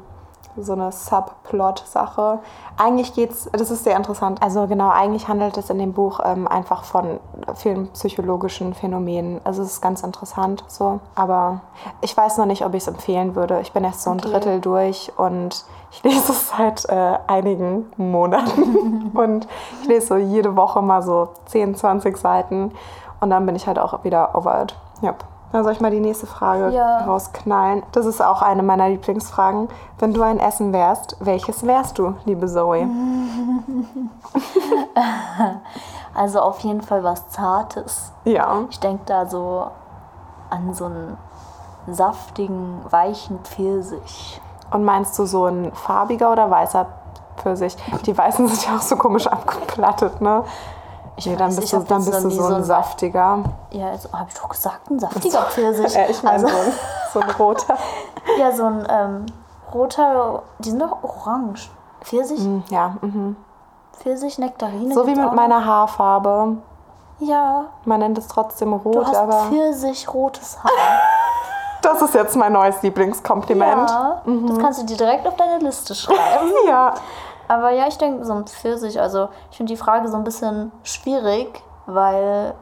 [0.58, 2.40] so eine Subplot-Sache.
[2.78, 4.42] Eigentlich geht's, das ist sehr interessant.
[4.42, 7.20] Also genau, eigentlich handelt es in dem Buch ähm, einfach von
[7.56, 9.42] vielen psychologischen Phänomenen.
[9.44, 11.00] Also es ist ganz interessant so.
[11.16, 11.62] Aber
[12.02, 13.60] ich weiß noch nicht, ob ich es empfehlen würde.
[13.62, 14.32] Ich bin erst so ein Okay.
[14.32, 19.12] Drittel durch und ich lese es seit äh, einigen Monaten.
[19.14, 19.48] und
[19.82, 22.72] ich lese so jede Woche mal so 10, 20 Seiten.
[23.20, 24.76] Und dann bin ich halt auch wieder over it.
[25.02, 25.24] Yep.
[25.52, 27.06] Dann soll ich mal die nächste Frage Ja.
[27.06, 27.84] rausknallen.
[27.94, 29.70] Das ist auch eine meiner Lieblingsfragen.
[30.00, 32.88] Wenn du ein Essen wärst, welches wärst du, liebe Zoe?
[36.14, 38.14] Also auf jeden Fall was Zartes.
[38.24, 38.60] Ja.
[38.70, 39.68] Ich denke da so
[40.50, 41.18] an so einen
[41.88, 44.40] saftigen, weichen Pfirsich.
[44.72, 46.86] Und meinst du so ein farbiger oder weißer
[47.38, 47.76] Pfirsich?
[48.06, 50.44] Die weißen sind ja auch so komisch abgeplattet, ne?
[51.18, 53.40] Ich Nee, dann bist du, dann bist du so ein ein- saftiger.
[53.72, 55.96] Ja, also habe ich doch gesagt, ein saftiger Pfirsich.
[55.96, 56.74] Äh, ich meine also, so, ein,
[57.14, 57.78] so ein roter.
[58.40, 59.26] ja, so ein ähm,
[59.74, 61.70] roter, die sind doch orange.
[62.02, 63.36] Pfirsich, Hm, Ja, mhm.
[63.98, 64.94] Pfirsich, Nektarine.
[64.94, 65.32] so wie mit auch.
[65.32, 66.58] meiner Haarfarbe.
[67.20, 70.70] Ja, Man nennt es trotzdem du rot, hast aber Pfirsich rotes Haar.
[71.82, 73.90] das ist jetzt mein neues Lieblingskompliment.
[73.90, 74.48] Ja, Mhm.
[74.48, 76.52] das kannst du dir direkt auf deine Liste schreiben.
[76.68, 76.94] ja.
[77.48, 80.72] Aber ja, ich denke, so ein Pfirsich, also ich finde die Frage so ein bisschen
[80.84, 82.54] schwierig, weil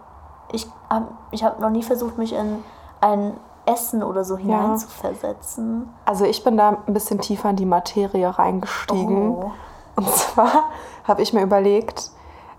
[0.52, 2.64] ich habe ich hab noch nie versucht, mich in
[3.02, 5.94] ein Essen oder so hineinzuversetzen.
[6.06, 9.30] Also ich bin da ein bisschen tiefer in die Materie reingestiegen.
[9.30, 9.52] Oh.
[9.96, 10.66] Und zwar
[11.06, 12.12] habe ich mir überlegt,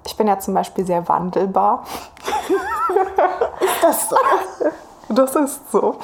[0.07, 1.85] ich bin ja zum Beispiel sehr wandelbar.
[3.61, 4.17] Ist das so?
[5.09, 5.97] Das ist so.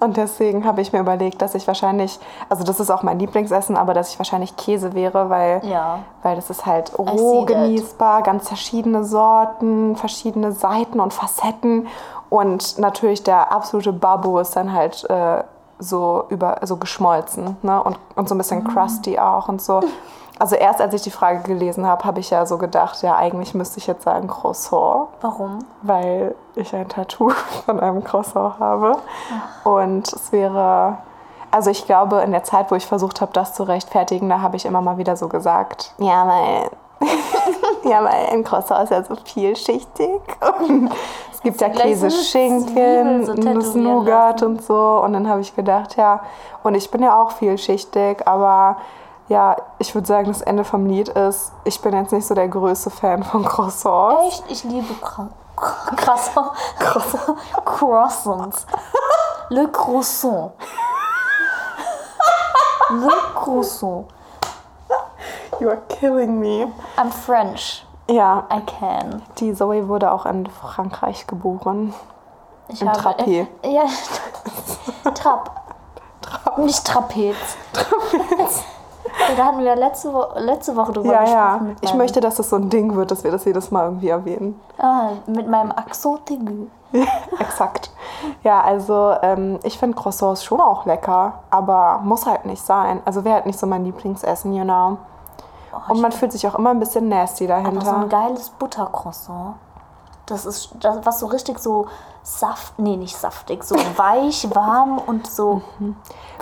[0.00, 3.76] Und deswegen habe ich mir überlegt, dass ich wahrscheinlich, also das ist auch mein Lieblingsessen,
[3.76, 6.00] aber dass ich wahrscheinlich Käse wäre, weil, Ja.
[6.22, 7.56] weil das ist halt roh that.
[7.56, 11.86] genießbar, ganz verschiedene Sorten, verschiedene Seiten und Facetten.
[12.28, 15.44] Und natürlich der absolute Babbo ist dann halt äh,
[15.78, 17.82] so über so geschmolzen ne?
[17.82, 19.80] und, und so ein bisschen crusty auch und so.
[20.38, 23.54] Also erst als ich die Frage gelesen habe, habe ich ja so gedacht, ja eigentlich
[23.54, 25.60] müsste ich jetzt sagen Croissant Warum?
[25.82, 27.30] weil ich ein Tattoo
[27.66, 28.96] von einem Croissant habe.
[29.62, 30.98] Und es wäre,
[31.50, 34.56] also ich glaube, in der Zeit, wo ich versucht habe, das zu rechtfertigen, da habe
[34.56, 36.70] ich immer mal wieder so gesagt, ja, weil,
[37.90, 40.20] ja, weil ein Croissant ist ja so vielschichtig.
[40.68, 40.90] Und
[41.32, 44.46] es gibt ja gleich so Käse, eine Schinken, Zwiebel so Nuss tätowieren Nougat lassen.
[44.46, 45.00] und so.
[45.04, 46.20] Und dann habe ich gedacht, ja,
[46.64, 48.78] und ich bin ja auch vielschichtig, aber
[49.28, 52.48] ja, ich würde sagen, das Ende vom Lied ist, ich bin jetzt nicht so der
[52.48, 54.40] größte Fan von Croissants.
[54.40, 54.50] Echt?
[54.50, 56.50] Ich liebe Cra Croissant.
[56.78, 57.36] Croissant.
[57.64, 58.66] Croissants.
[59.50, 60.52] Le croissant.
[62.90, 64.08] Le croissant.
[65.60, 66.72] You are killing me.
[66.96, 67.86] I'm French.
[68.08, 69.22] Ja, I can.
[69.38, 71.94] die Zoe wurde auch in Frankreich geboren.
[72.68, 73.46] Ich Im Trapé.
[73.62, 73.84] Äh, ja,
[75.14, 75.50] Trap.
[76.58, 77.36] Nicht Trapez.
[78.12, 78.48] Ja,
[79.36, 81.36] da hatten wir letzte, Wo letzte Woche drüber Ja, gesprochen.
[81.36, 81.58] ja.
[81.60, 84.08] Mit Ich möchte, dass das so ein Ding wird, dass wir das jedes Mal irgendwie
[84.08, 84.60] erwähnen.
[84.78, 86.66] Ah, mit meinem Accent aigu.
[87.40, 87.90] Exakt.
[88.44, 93.00] Ja, also ähm, ich finde Croissants schon auch lecker, aber muss halt nicht sein.
[93.04, 94.98] Also wäre halt nicht so mein Lieblingsessen, you know.
[95.88, 98.06] Und man fühlt sich auch immer ein bisschen nasty Aber so ein dahinter.
[98.16, 99.56] geiles Buttercroissant.
[100.26, 101.86] Das ist das, was so richtig so
[102.22, 105.62] saft, nee, nicht saftig, so weich, warm und so.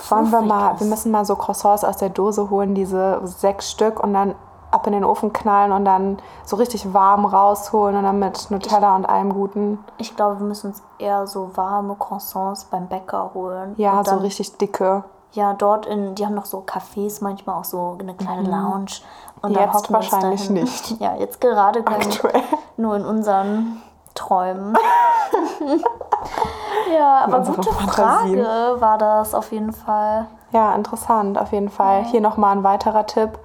[0.09, 0.81] Wollen wir mal, ist.
[0.81, 4.35] wir müssen mal so Croissants aus der Dose holen, diese sechs Stück und dann
[4.71, 8.95] ab in den Ofen knallen und dann so richtig warm rausholen und dann mit Nutella
[8.95, 9.77] und allem Guten.
[9.97, 13.75] Ich glaube, wir müssen uns eher so warme Croissants beim Bäcker holen.
[13.77, 15.03] Ja, und so dann, richtig dicke.
[15.33, 19.01] Ja, dort in, die haben noch so Cafés, manchmal auch so eine kleine Lounge.
[19.43, 19.55] Und.
[19.55, 20.95] Jetzt wahrscheinlich nicht.
[20.99, 22.41] Ja, jetzt gerade können Aktuell.
[22.77, 23.81] nur in unseren
[24.15, 24.75] Träumen.
[26.93, 28.43] ja, aber gute Fantasien.
[28.43, 30.27] Frage war das auf jeden Fall.
[30.51, 32.03] Ja, interessant, auf jeden Fall.
[32.05, 33.37] Hier nochmal ein weiterer Tipp.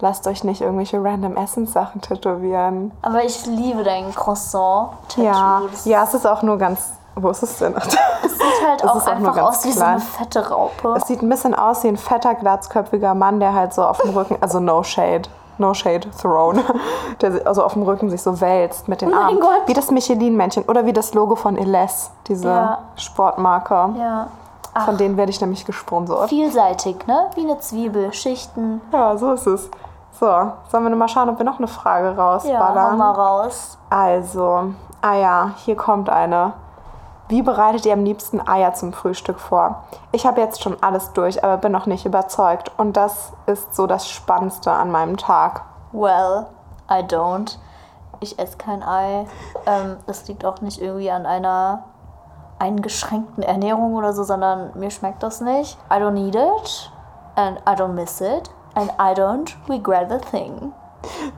[0.00, 2.90] Lasst euch nicht irgendwelche random Essenssachen tätowieren.
[3.02, 5.22] Aber ich liebe dein Croissant-Tattoo.
[5.22, 6.94] Ja, ja, es ist auch nur ganz.
[7.14, 7.74] Wo ist es denn?
[7.74, 10.94] sieht halt es auch auch einfach aus wie so eine fette Raupe.
[10.96, 14.10] Es sieht ein bisschen aus wie ein fetter, glatzköpfiger Mann, der halt so auf dem
[14.10, 16.62] Rücken, also no shade, no shade throne,
[17.20, 19.40] der also auf dem Rücken sich so wälzt mit den Oh Armen.
[19.40, 19.62] Gott.
[19.66, 22.78] Wie das Michelin-Männchen oder wie das Logo von Eles, diese Ja.
[22.96, 23.74] Sportmarke.
[23.98, 24.28] Ja.
[24.84, 26.28] Von denen werde ich nämlich gesponsert.
[26.30, 27.30] Vielseitig, ne?
[27.36, 28.80] Wie eine Zwiebel, Schichten.
[28.92, 29.70] Ja, so ist es.
[30.18, 32.98] So, sollen wir nur mal schauen, ob wir noch eine Frage Ja, rausballern?
[32.98, 33.78] mal raus.
[33.90, 36.52] Also, ah ja, hier kommt eine.
[37.28, 39.84] Wie bereitet ihr am liebsten Eier zum Frühstück vor?
[40.12, 42.70] Ich habe jetzt schon alles durch, aber bin noch nicht überzeugt.
[42.76, 45.62] Und das ist so das Spannendste an meinem Tag.
[45.92, 46.46] Well,
[46.90, 47.56] I don't.
[48.20, 49.26] Ich esse kein Ei.
[49.64, 51.84] Ähm, das liegt auch nicht irgendwie an einer
[52.58, 55.78] eingeschränkten Ernährung oder so, sondern mir schmeckt das nicht.
[55.90, 56.92] I don't need it
[57.36, 60.72] and I don't miss it and I don't regret the thing.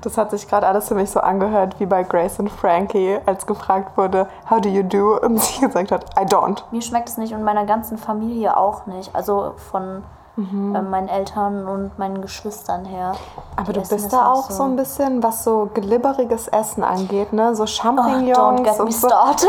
[0.02, 3.46] Das hat sich gerade alles für mich so angehört wie bei Grace und Frankie, als
[3.46, 5.18] gefragt wurde, how do you do?
[5.20, 6.62] Und sie gesagt hat, I don't.
[6.70, 9.14] Mir schmeckt es nicht und meiner ganzen Familie auch nicht.
[9.14, 10.02] Also von
[10.38, 10.42] äh,
[10.82, 13.12] meinen Eltern und meinen Geschwistern her.
[13.56, 17.54] Aber Die du bist da auch so ein bisschen, was so glibberiges Essen angeht, ne?
[17.56, 19.08] So Oh, Champignons don't get me und so.
[19.08, 19.48] started.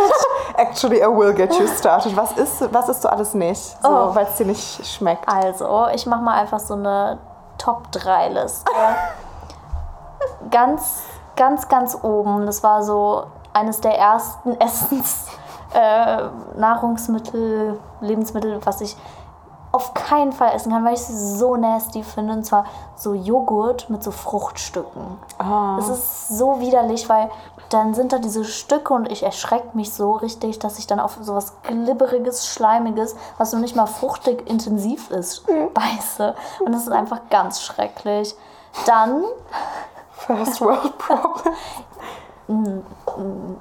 [0.55, 2.15] Actually, I will get you started.
[2.15, 3.59] Was isst, was isst du alles nicht?
[3.83, 4.15] So, Oh.
[4.15, 5.27] weil es dir nicht schmeckt.
[5.27, 7.17] Also, ich mache mal einfach so eine
[7.57, 8.71] Top-3-Liste.
[10.49, 11.03] ganz,
[11.35, 12.45] ganz, ganz oben.
[12.45, 15.27] Das war so eines der ersten Essens,
[15.73, 16.23] äh,
[16.57, 18.95] Nahrungsmittel, Lebensmittel, was ich
[19.71, 22.33] auf keinen Fall essen kann, weil ich sie so nasty finde.
[22.33, 25.19] Und zwar so Joghurt mit so Fruchtstücken.
[25.37, 27.29] Das ist so widerlich, weil
[27.69, 31.17] dann sind da diese Stücke und ich erschrecke mich so richtig, dass ich dann auf
[31.21, 36.33] sowas glibberiges, schleimiges, was noch nicht mal fruchtig intensiv ist, beiße.
[36.65, 38.35] Und das ist einfach ganz schrecklich.
[38.85, 39.23] Dann,
[40.27, 41.53] First World Problem.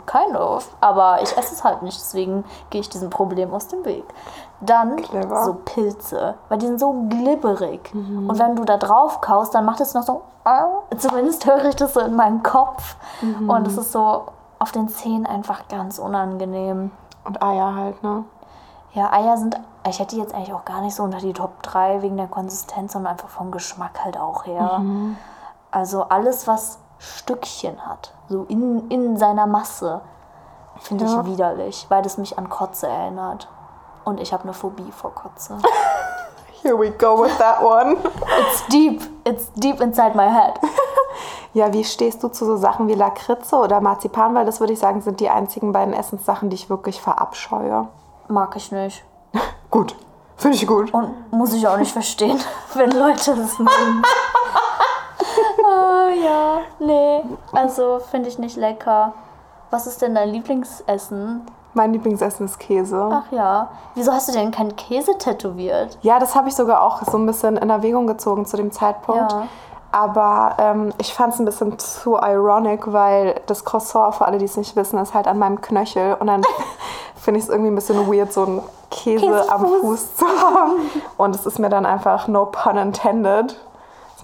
[0.06, 3.84] kind of, aber ich esse es halt nicht, deswegen gehe ich diesem Problem aus dem
[3.84, 4.04] Weg.
[4.60, 5.44] Dann Clever.
[5.44, 7.92] so Pilze, weil die sind so glibberig.
[8.28, 10.22] Und wenn du da drauf kaust, dann macht es noch so,
[10.96, 12.96] zumindest höre ich das so in meinem Kopf.
[13.48, 14.26] Und es ist so
[14.58, 16.90] auf den Zähnen einfach ganz unangenehm.
[17.24, 18.24] Und Eier halt, ne?
[18.92, 21.62] Ja, Eier sind, ich hätte die jetzt eigentlich auch gar nicht so unter die Top
[21.64, 24.80] 3 wegen der Konsistenz, sondern einfach vom Geschmack halt auch her.
[25.76, 30.00] Also alles, was Stückchen hat, so in, in seiner Masse,
[30.80, 31.20] finde Ja.
[31.20, 33.46] ich widerlich, weil das mich an Kotze erinnert.
[34.06, 35.58] Und ich habe eine Phobie vor Kotze.
[36.62, 37.98] Here we go with that one.
[38.40, 40.54] It's deep, it's deep inside my head.
[41.52, 44.34] Ja, wie stehst du zu so Sachen wie Lakritze oder Marzipan?
[44.34, 47.86] Weil das würde ich sagen, sind die einzigen beiden Essenssachen, die ich wirklich verabscheue.
[48.28, 49.04] Mag ich nicht.
[49.70, 49.94] Gut.
[50.38, 50.94] Finde ich gut.
[50.94, 52.40] Und muss ich auch nicht verstehen,
[52.74, 54.02] wenn Leute das mögen.
[56.24, 57.22] Ja, nee.
[57.52, 59.12] Also finde ich nicht lecker.
[59.70, 61.46] Was ist denn dein Lieblingsessen?
[61.74, 63.08] Mein Lieblingsessen ist Käse.
[63.12, 63.68] Ach ja.
[63.94, 65.98] Wieso hast du denn keinen Käse tätowiert?
[66.00, 69.30] Ja, das habe ich sogar auch so ein bisschen in Erwägung gezogen zu dem Zeitpunkt.
[69.32, 69.46] Ja.
[69.92, 74.44] Aber ähm, ich fand es ein bisschen zu ironic, weil das Croissant, für alle, die
[74.44, 76.16] es nicht wissen, ist halt an meinem Knöchel.
[76.18, 76.42] Und dann
[77.14, 79.80] finde ich es irgendwie ein bisschen weird, so einen Käse am Käsefuß.
[79.80, 80.72] Fuß zu haben.
[81.16, 83.58] Und es ist mir dann einfach, no pun intended,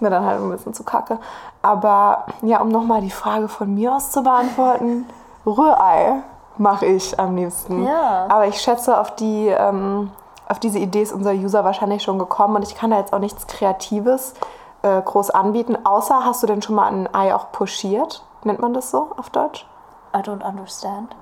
[0.02, 1.18] mir dann halt ein bisschen zu kacke.
[1.62, 5.06] Aber ja, um nochmal die Frage von mir aus zu beantworten,
[5.46, 6.22] Rührei
[6.58, 7.86] mache ich am liebsten.
[7.86, 8.26] Ja.
[8.28, 9.48] Aber ich schätze, auf die...
[9.48, 10.10] Ähm,
[10.48, 13.20] auf diese Idee ist unser User wahrscheinlich schon gekommen und ich kann da jetzt auch
[13.20, 14.34] nichts Kreatives
[14.82, 15.78] äh, groß anbieten.
[15.84, 18.22] Außer, hast du denn schon mal ein Ei auch pochiert?
[18.44, 19.66] Nennt man das so auf Deutsch?
[20.14, 21.16] I don't understand.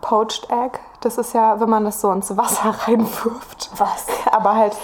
[0.00, 0.80] Poached Egg.
[1.02, 3.70] Das ist ja, wenn man das so ins Wasser reinwirft.
[3.76, 4.06] Was?
[4.30, 4.74] Aber halt,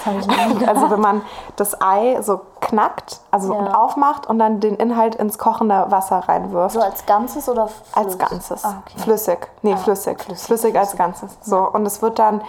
[0.66, 1.22] also wenn man
[1.56, 3.58] das Ei so knackt, also Ja.
[3.60, 6.74] und aufmacht und dann den Inhalt ins kochende Wasser reinwirft.
[6.74, 8.18] So als Ganzes oder Als flüssig?
[8.18, 8.64] Ganzes.
[8.64, 8.98] Ah, okay.
[8.98, 9.48] Flüssig.
[9.62, 10.20] Nee, flüssig.
[10.36, 10.76] flüssig.
[10.76, 11.38] als Ganzes.
[11.40, 12.42] So, und es wird dann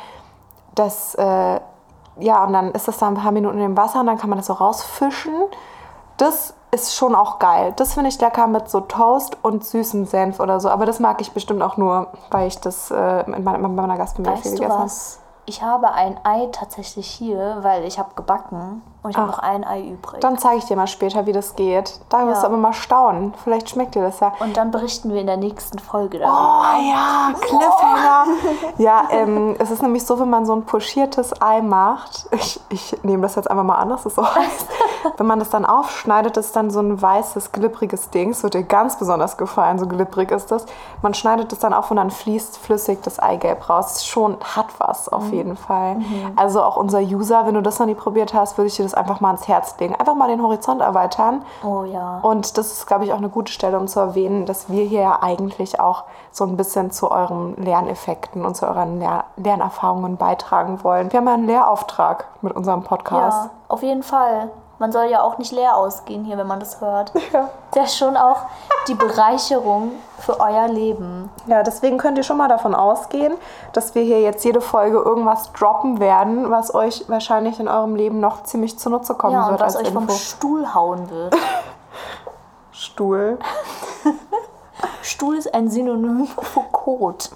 [0.76, 1.60] das, äh,
[2.20, 4.38] ja, und dann ist das da ein paar Minuten im Wasser und dann kann man
[4.40, 5.34] das so rausfischen.
[6.18, 7.74] Das ist schon auch geil.
[7.76, 10.70] Das finde ich lecker mit so Toast und süßem Senf oder so.
[10.70, 13.98] Aber das mag ich bestimmt auch nur, weil ich das äh, in meiner, in meiner
[13.98, 15.30] Gastfamilie viel Weißt du gegessen habe.
[15.46, 19.64] Ich habe ein Ei tatsächlich hier, weil ich habe gebacken und ich habe noch ein
[19.66, 20.20] Ei übrig.
[20.20, 22.00] Dann zeige ich dir mal später, wie das geht.
[22.10, 22.50] Da wirst du Ja.
[22.50, 23.34] aber mal staunen.
[23.44, 24.34] Vielleicht schmeckt dir das ja.
[24.40, 26.62] und dann berichten wir in der nächsten Folge darüber.
[26.62, 28.26] Oh ja, Cliffhanger.
[28.78, 32.98] Ja, ähm, es ist nämlich so, wenn man so ein pochiertes Ei macht, ich, ich
[33.04, 34.68] nehme das jetzt einfach mal an, dass es so heißt.
[35.18, 38.32] wenn man das dann aufschneidet, ist dann so ein weißes, glibbriges Ding.
[38.32, 40.66] Es wird dir ganz besonders gefallen, so glibberig ist das.
[41.02, 44.06] Man schneidet es dann auf und dann fließt flüssig das Eigelb raus.
[44.06, 45.98] Schon hat was auf jeden Fall.
[46.36, 48.89] Also auch unser User, wenn du das noch nie probiert hast, würde ich dir das
[48.94, 49.96] einfach mal ans Herz legen.
[49.96, 51.44] Einfach mal den Horizont erweitern.
[51.64, 52.20] Oh ja.
[52.22, 55.02] Und das ist, glaube ich, auch eine gute Stelle, um zu erwähnen, dass wir hier
[55.02, 60.84] ja eigentlich auch so ein bisschen zu euren Lerneffekten und zu euren Ler Lernerfahrungen beitragen
[60.84, 61.12] wollen.
[61.12, 63.46] Wir haben ja einen Lehrauftrag mit unserem Podcast.
[63.46, 64.52] Ja, auf jeden Fall.
[64.80, 67.12] Man soll ja auch nicht leer ausgehen hier, wenn man das hört.
[67.34, 67.50] Ja.
[67.72, 68.44] Das ist schon auch
[68.88, 71.30] die Bereicherung für euer Leben.
[71.46, 73.36] Ja, deswegen könnt ihr schon mal davon ausgehen,
[73.74, 78.20] dass wir hier jetzt jede Folge irgendwas droppen werden, was euch wahrscheinlich in eurem Leben
[78.20, 80.16] noch ziemlich zunutze kommen Ja, und wird was als euch vom Info.
[80.16, 81.36] Stuhl hauen wird.
[82.72, 83.38] Stuhl.
[85.04, 87.30] Stuhl ist ein Synonym für Kot.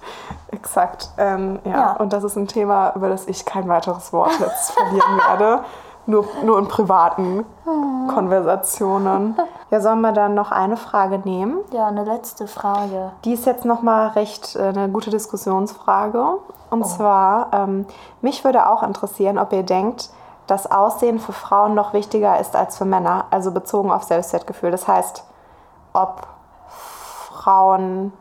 [0.51, 1.09] Exakt.
[1.17, 1.71] Ähm, ja.
[1.71, 1.91] Ja.
[1.97, 5.63] und das ist ein Thema, über das ich kein weiteres Wort jetzt verlieren werde.
[6.05, 7.45] Nur, nur in privaten
[8.13, 9.37] Konversationen.
[9.71, 11.59] Ja, sollen wir dann noch eine Frage nehmen?
[11.71, 13.11] Ja, eine letzte Frage.
[13.23, 16.39] Die ist jetzt nochmal recht äh, eine gute Diskussionsfrage.
[16.69, 17.85] Und zwar, ähm,
[18.21, 20.09] mich würde auch interessieren, ob ihr denkt,
[20.47, 24.71] dass Aussehen für Frauen noch wichtiger ist als für Männer, also bezogen auf Selbstwertgefühl.
[24.71, 25.23] Das heißt,
[25.93, 26.27] ob
[27.31, 28.11] Frauen,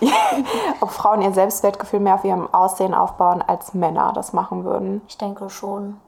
[0.80, 5.02] ob Frauen ihr Selbstwertgefühl mehr auf ihrem Aussehen aufbauen, als Männer das machen würden.
[5.08, 6.00] Ich denke schon.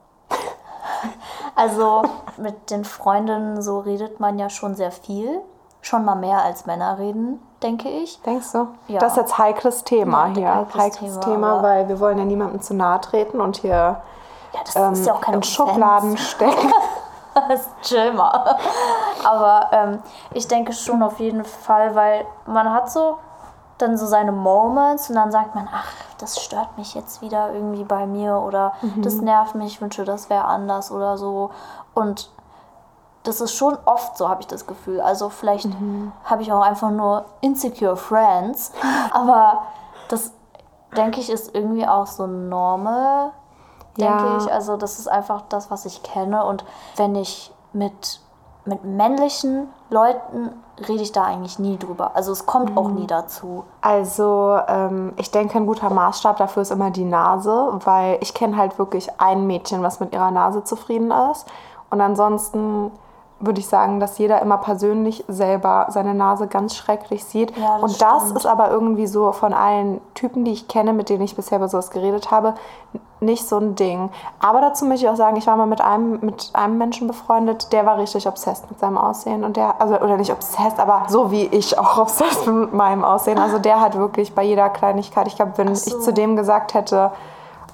[1.57, 2.03] Also
[2.37, 5.40] mit den Freundinnen so redet man ja schon sehr viel.
[5.83, 8.21] Schon mal mehr als Männer reden, denke ich.
[8.23, 8.69] Denkst du?
[8.88, 8.99] Ja.
[9.01, 10.55] Das ist jetzt heikles Thema Ja, hier.
[10.55, 13.71] heikles Heikles, Thema, Thema, weil wir wollen ja niemandem zu nahe treten und hier
[14.53, 16.73] Ja, das ähm, ist ja auch keine in Schubladen stecken.
[17.49, 18.57] Das chill mal.
[19.25, 19.99] Aber ähm,
[20.33, 23.19] ich denke schon auf jeden Fall, weil man hat so
[23.79, 27.85] dann so seine Moments und dann sagt man, ach, das stört mich jetzt wieder irgendwie
[27.85, 31.51] bei mir oder das nervt mich, ich wünsche, das wäre anders oder so.
[31.93, 32.31] Und
[33.25, 35.01] das ist schon oft so, habe ich das Gefühl.
[35.01, 35.69] Also vielleicht
[36.25, 38.73] habe ich auch einfach nur insecure friends,
[39.13, 39.63] aber
[40.09, 40.33] das
[40.97, 43.33] denke ich ist irgendwie auch so normal
[43.97, 44.37] denke Ja.
[44.39, 44.53] ich.
[44.53, 46.45] Also das ist einfach das, was ich kenne.
[46.45, 46.65] Und
[46.97, 48.21] wenn ich mit,
[48.66, 50.50] mit männlichen Leuten
[50.88, 52.12] rede ich da eigentlich nie drüber.
[52.14, 53.64] Also es kommt auch nie dazu.
[53.81, 58.57] Also ähm, ich denke, ein guter Maßstab dafür ist immer die Nase, weil ich kenne
[58.57, 61.46] halt wirklich ein Mädchen, was mit ihrer Nase zufrieden ist.
[61.90, 62.90] Und ansonsten
[63.40, 67.57] würde ich sagen, dass jeder immer persönlich selber seine Nase ganz schrecklich sieht.
[67.57, 68.38] Ja, das und das stimmt.
[68.38, 71.68] ist aber irgendwie so von allen Typen, die ich kenne, mit denen ich bisher über
[71.68, 72.55] sowas geredet habe,
[73.20, 74.11] nicht so ein Ding.
[74.40, 77.73] Aber dazu möchte ich auch sagen, ich war mal mit einem, mit einem Menschen befreundet,
[77.73, 79.44] der war richtig obsessed mit seinem Aussehen.
[79.44, 83.38] Und der, also, oder nicht obsessed, aber so wie ich auch obsessed mit meinem Aussehen.
[83.38, 85.99] Also der hat wirklich bei jeder Kleinigkeit, ich glaube, wenn so.
[85.99, 87.11] ich zu dem gesagt hätte,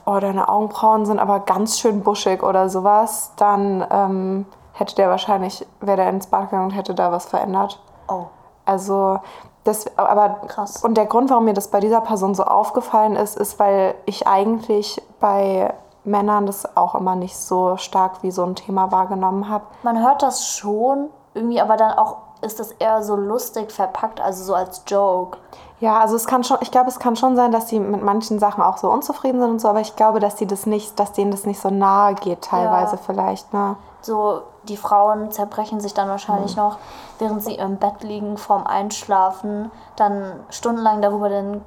[0.07, 4.47] oh, deine Augenbrauen sind aber ganz schön buschig oder sowas, dann ähm,
[4.81, 7.79] hätte der wahrscheinlich, wäre der ins Bad gegangen und hätte da was verändert.
[8.09, 8.25] Oh.
[8.65, 9.19] Also,
[9.65, 10.83] das, aber Krass.
[10.83, 14.27] Und der Grund, warum mir das bei dieser Person so aufgefallen ist, ist, weil ich
[14.27, 15.73] eigentlich bei
[16.05, 19.65] Männern das auch immer nicht so stark wie so ein Thema wahrgenommen habe.
[19.83, 24.43] Man hört das schon irgendwie, aber dann auch ist das eher so lustig verpackt, also
[24.45, 25.37] so als Joke.
[25.81, 28.39] Ja, also es kann schon, ich glaube, es kann schon sein, dass sie mit manchen
[28.39, 31.13] Sachen auch so unzufrieden sind und so, aber ich glaube, dass sie das nicht, dass
[31.13, 33.03] denen das nicht so nahe geht teilweise Ja.
[33.05, 33.77] vielleicht, ne?
[34.03, 36.79] So, die Frauen zerbrechen sich dann wahrscheinlich noch,
[37.19, 41.63] während sie im Bett liegen, vorm Einschlafen, dann stundenlang darüber den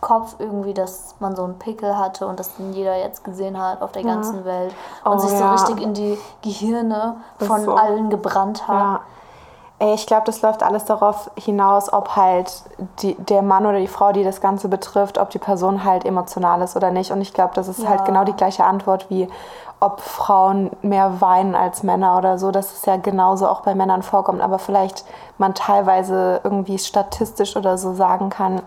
[0.00, 3.82] Kopf irgendwie, dass man so einen Pickel hatte und das dann jeder jetzt gesehen hat
[3.82, 4.72] auf der ganzen Welt
[5.04, 5.52] und Oh, sich so ja.
[5.54, 7.74] richtig in die Gehirne von so.
[7.74, 8.76] allen gebrannt hat.
[8.76, 9.00] Ja.
[9.94, 12.62] Ich glaube, das läuft alles darauf hinaus, ob halt
[13.00, 16.62] die, der Mann oder die Frau, die das Ganze betrifft, ob die Person halt emotional
[16.62, 17.12] ist oder nicht.
[17.12, 17.88] Und ich glaube, das ist Ja.
[17.90, 19.28] halt genau die gleiche Antwort wie,
[19.80, 22.50] ob Frauen mehr weinen als Männer oder so.
[22.50, 24.40] Das ist ja genauso auch bei Männern vorkommt.
[24.40, 25.04] Aber vielleicht
[25.38, 28.62] man teilweise irgendwie statistisch oder so sagen kann,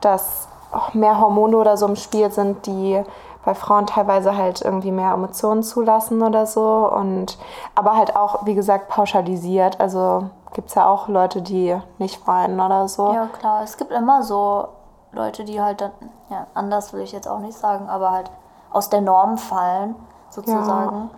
[0.00, 3.02] dass auch mehr Hormone oder so im Spiel sind, die
[3.44, 6.90] bei Frauen teilweise halt irgendwie mehr Emotionen zulassen oder so.
[6.92, 7.38] Und
[7.74, 9.80] aber halt auch, wie gesagt, pauschalisiert.
[9.80, 13.12] Also gibt es ja auch Leute, die nicht weinen oder so.
[13.12, 13.62] Ja, klar.
[13.62, 14.68] Es gibt immer so
[15.12, 15.92] Leute, die halt dann,
[16.28, 18.30] ja, anders will ich jetzt auch nicht sagen, aber halt
[18.70, 19.94] aus der Norm fallen,
[20.30, 21.10] sozusagen.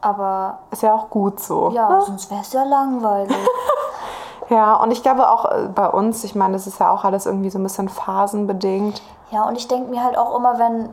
[0.00, 1.70] Aber Ist ja auch gut so.
[1.70, 2.02] ja, ne?
[2.02, 3.36] sonst wäre es ja langweilig.
[4.50, 7.26] Ja, und ich glaube auch äh, bei uns, ich meine, das ist ja auch alles
[7.26, 9.02] irgendwie so ein bisschen phasenbedingt.
[9.30, 10.88] Ja, und ich denke mir halt auch immer, wenn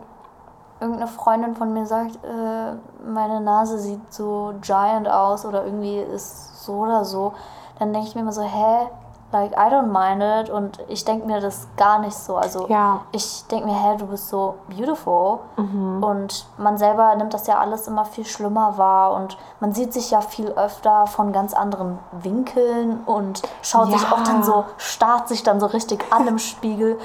[0.81, 6.65] irgendeine Freundin von mir sagt, äh, meine Nase sieht so giant aus oder irgendwie ist
[6.65, 7.33] so oder so,
[7.79, 8.87] dann denke ich mir immer so, hä?
[9.31, 10.49] Like, I don't mind it.
[10.49, 12.37] Und ich denke mir das gar nicht so.
[12.37, 13.01] Also, Ja.
[13.11, 15.39] ich denke mir, hä, du bist so beautiful.
[15.57, 19.13] Und man selber nimmt das ja alles immer viel schlimmer wahr.
[19.13, 24.11] Und man sieht sich ja viel öfter von ganz anderen Winkeln und schaut sich Ja.
[24.13, 26.97] auch dann so, starrt sich dann so richtig an im Spiegel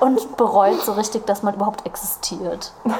[0.00, 2.72] und bereut so richtig, dass man überhaupt existiert.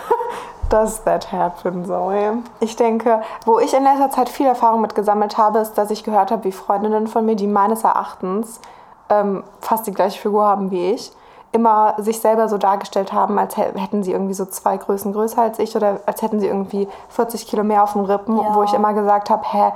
[0.70, 2.42] Does that happen, Zoe?
[2.60, 6.04] Ich denke, wo ich in letzter Zeit viel Erfahrung mit gesammelt habe, ist, dass ich
[6.04, 8.60] gehört habe, wie Freundinnen von mir, die meines Erachtens
[9.08, 11.10] ähm, fast die gleiche Figur haben wie ich,
[11.52, 15.40] immer sich selber so dargestellt haben, als hä- hätten sie irgendwie so zwei Größen größer
[15.40, 18.54] als ich oder als hätten sie irgendwie 40 Kilo mehr auf den Rippen, Ja.
[18.54, 19.72] wo ich immer gesagt habe, hä,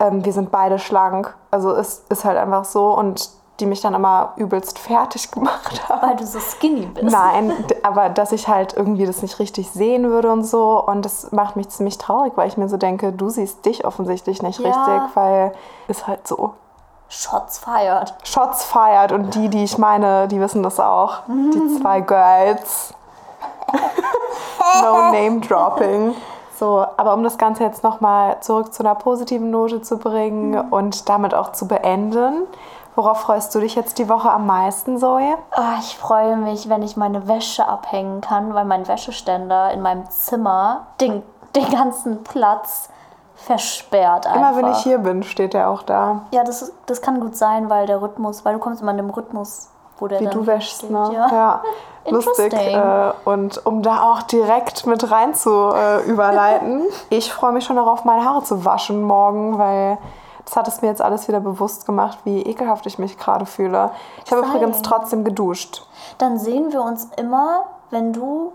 [0.00, 1.34] ähm, wir sind beide schlank.
[1.50, 3.30] Also es ist halt einfach so und
[3.60, 6.02] die mich dann immer übelst fertig gemacht haben.
[6.08, 7.10] Weil du so skinny bist.
[7.10, 7.52] Nein,
[7.82, 10.82] aber dass ich halt irgendwie das nicht richtig sehen würde und so.
[10.84, 14.42] Und das macht mich ziemlich traurig, weil ich mir so denke, du siehst dich offensichtlich
[14.42, 14.66] nicht Ja.
[14.70, 15.52] richtig, weil
[15.88, 16.54] ist halt so.
[17.08, 18.14] Shots fired.
[18.24, 21.18] Shots fired und die, die ich meine, die wissen das auch.
[21.28, 22.92] Die zwei Girls.
[24.82, 26.14] no name dropping.
[26.58, 30.72] So, aber um das Ganze jetzt nochmal zurück zu einer positiven Note zu bringen Mhm.
[30.72, 32.46] und damit auch zu beenden,
[32.96, 35.36] worauf freust du dich jetzt die Woche am meisten, Zoe?
[35.52, 40.10] Ah, ich freue mich, wenn ich meine Wäsche abhängen kann, weil mein Wäscheständer in meinem
[40.10, 41.22] Zimmer den,
[41.54, 42.88] den ganzen Platz
[43.36, 44.40] versperrt einfach.
[44.40, 46.22] Immer wenn ich hier bin, steht er auch da.
[46.32, 49.10] Ja, das, das kann gut sein, weil der Rhythmus, weil du kommst immer in dem
[49.10, 49.68] Rhythmus,
[49.98, 51.10] wo der Wie du wäschst, steht, ne?
[51.12, 51.28] Ja.
[51.30, 51.62] Ja.
[52.10, 52.52] Lustig.
[52.54, 57.76] Äh, und um da auch direkt mit rein zu äh, überleiten, ich freue mich schon
[57.76, 59.98] darauf, meine Haare zu waschen morgen, weil
[60.46, 63.90] das hat es mir jetzt alles wieder bewusst gemacht, wie ekelhaft ich mich gerade fühle.
[64.24, 65.86] Ich habe übrigens trotzdem geduscht.
[66.18, 68.52] Dann sehen wir uns immer, wenn du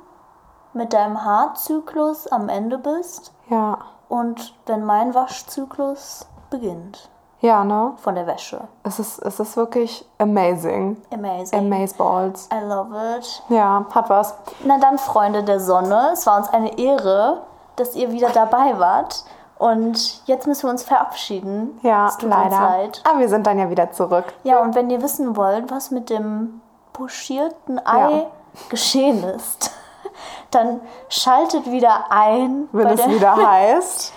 [0.73, 3.77] mit deinem Haarzyklus am Ende bist Ja.
[4.09, 7.09] und wenn mein Waschzyklus beginnt
[7.41, 7.91] Ja, ne?
[7.97, 8.61] von der Wäsche.
[8.83, 10.95] Es ist, es ist wirklich amazing.
[11.13, 11.59] Amazing.
[11.59, 12.47] Amazeballs.
[12.53, 13.43] I love it.
[13.49, 14.33] Ja, hat was.
[14.63, 17.41] Na dann, Freunde der Sonne, es war uns eine Ehre,
[17.75, 19.25] dass ihr wieder dabei wart.
[19.61, 21.79] Und jetzt müssen wir uns verabschieden.
[21.83, 22.45] Ja, es tut leider.
[22.45, 23.03] uns leid.
[23.07, 24.25] Aber wir sind dann ja wieder zurück.
[24.43, 26.61] Ja, und wenn ihr wissen wollt, was mit dem
[26.93, 28.25] pochierten Ei Ja.
[28.69, 29.69] geschehen ist,
[30.51, 34.13] dann schaltet wieder ein Wenn es der wieder heißt.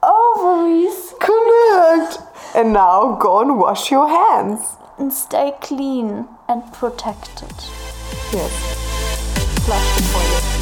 [0.00, 2.20] Ovaries Connect!
[2.54, 4.78] And now go and wash your hands.
[4.98, 7.52] and stay clean and protected.
[8.32, 8.50] Yes.
[9.66, 10.59] Flash.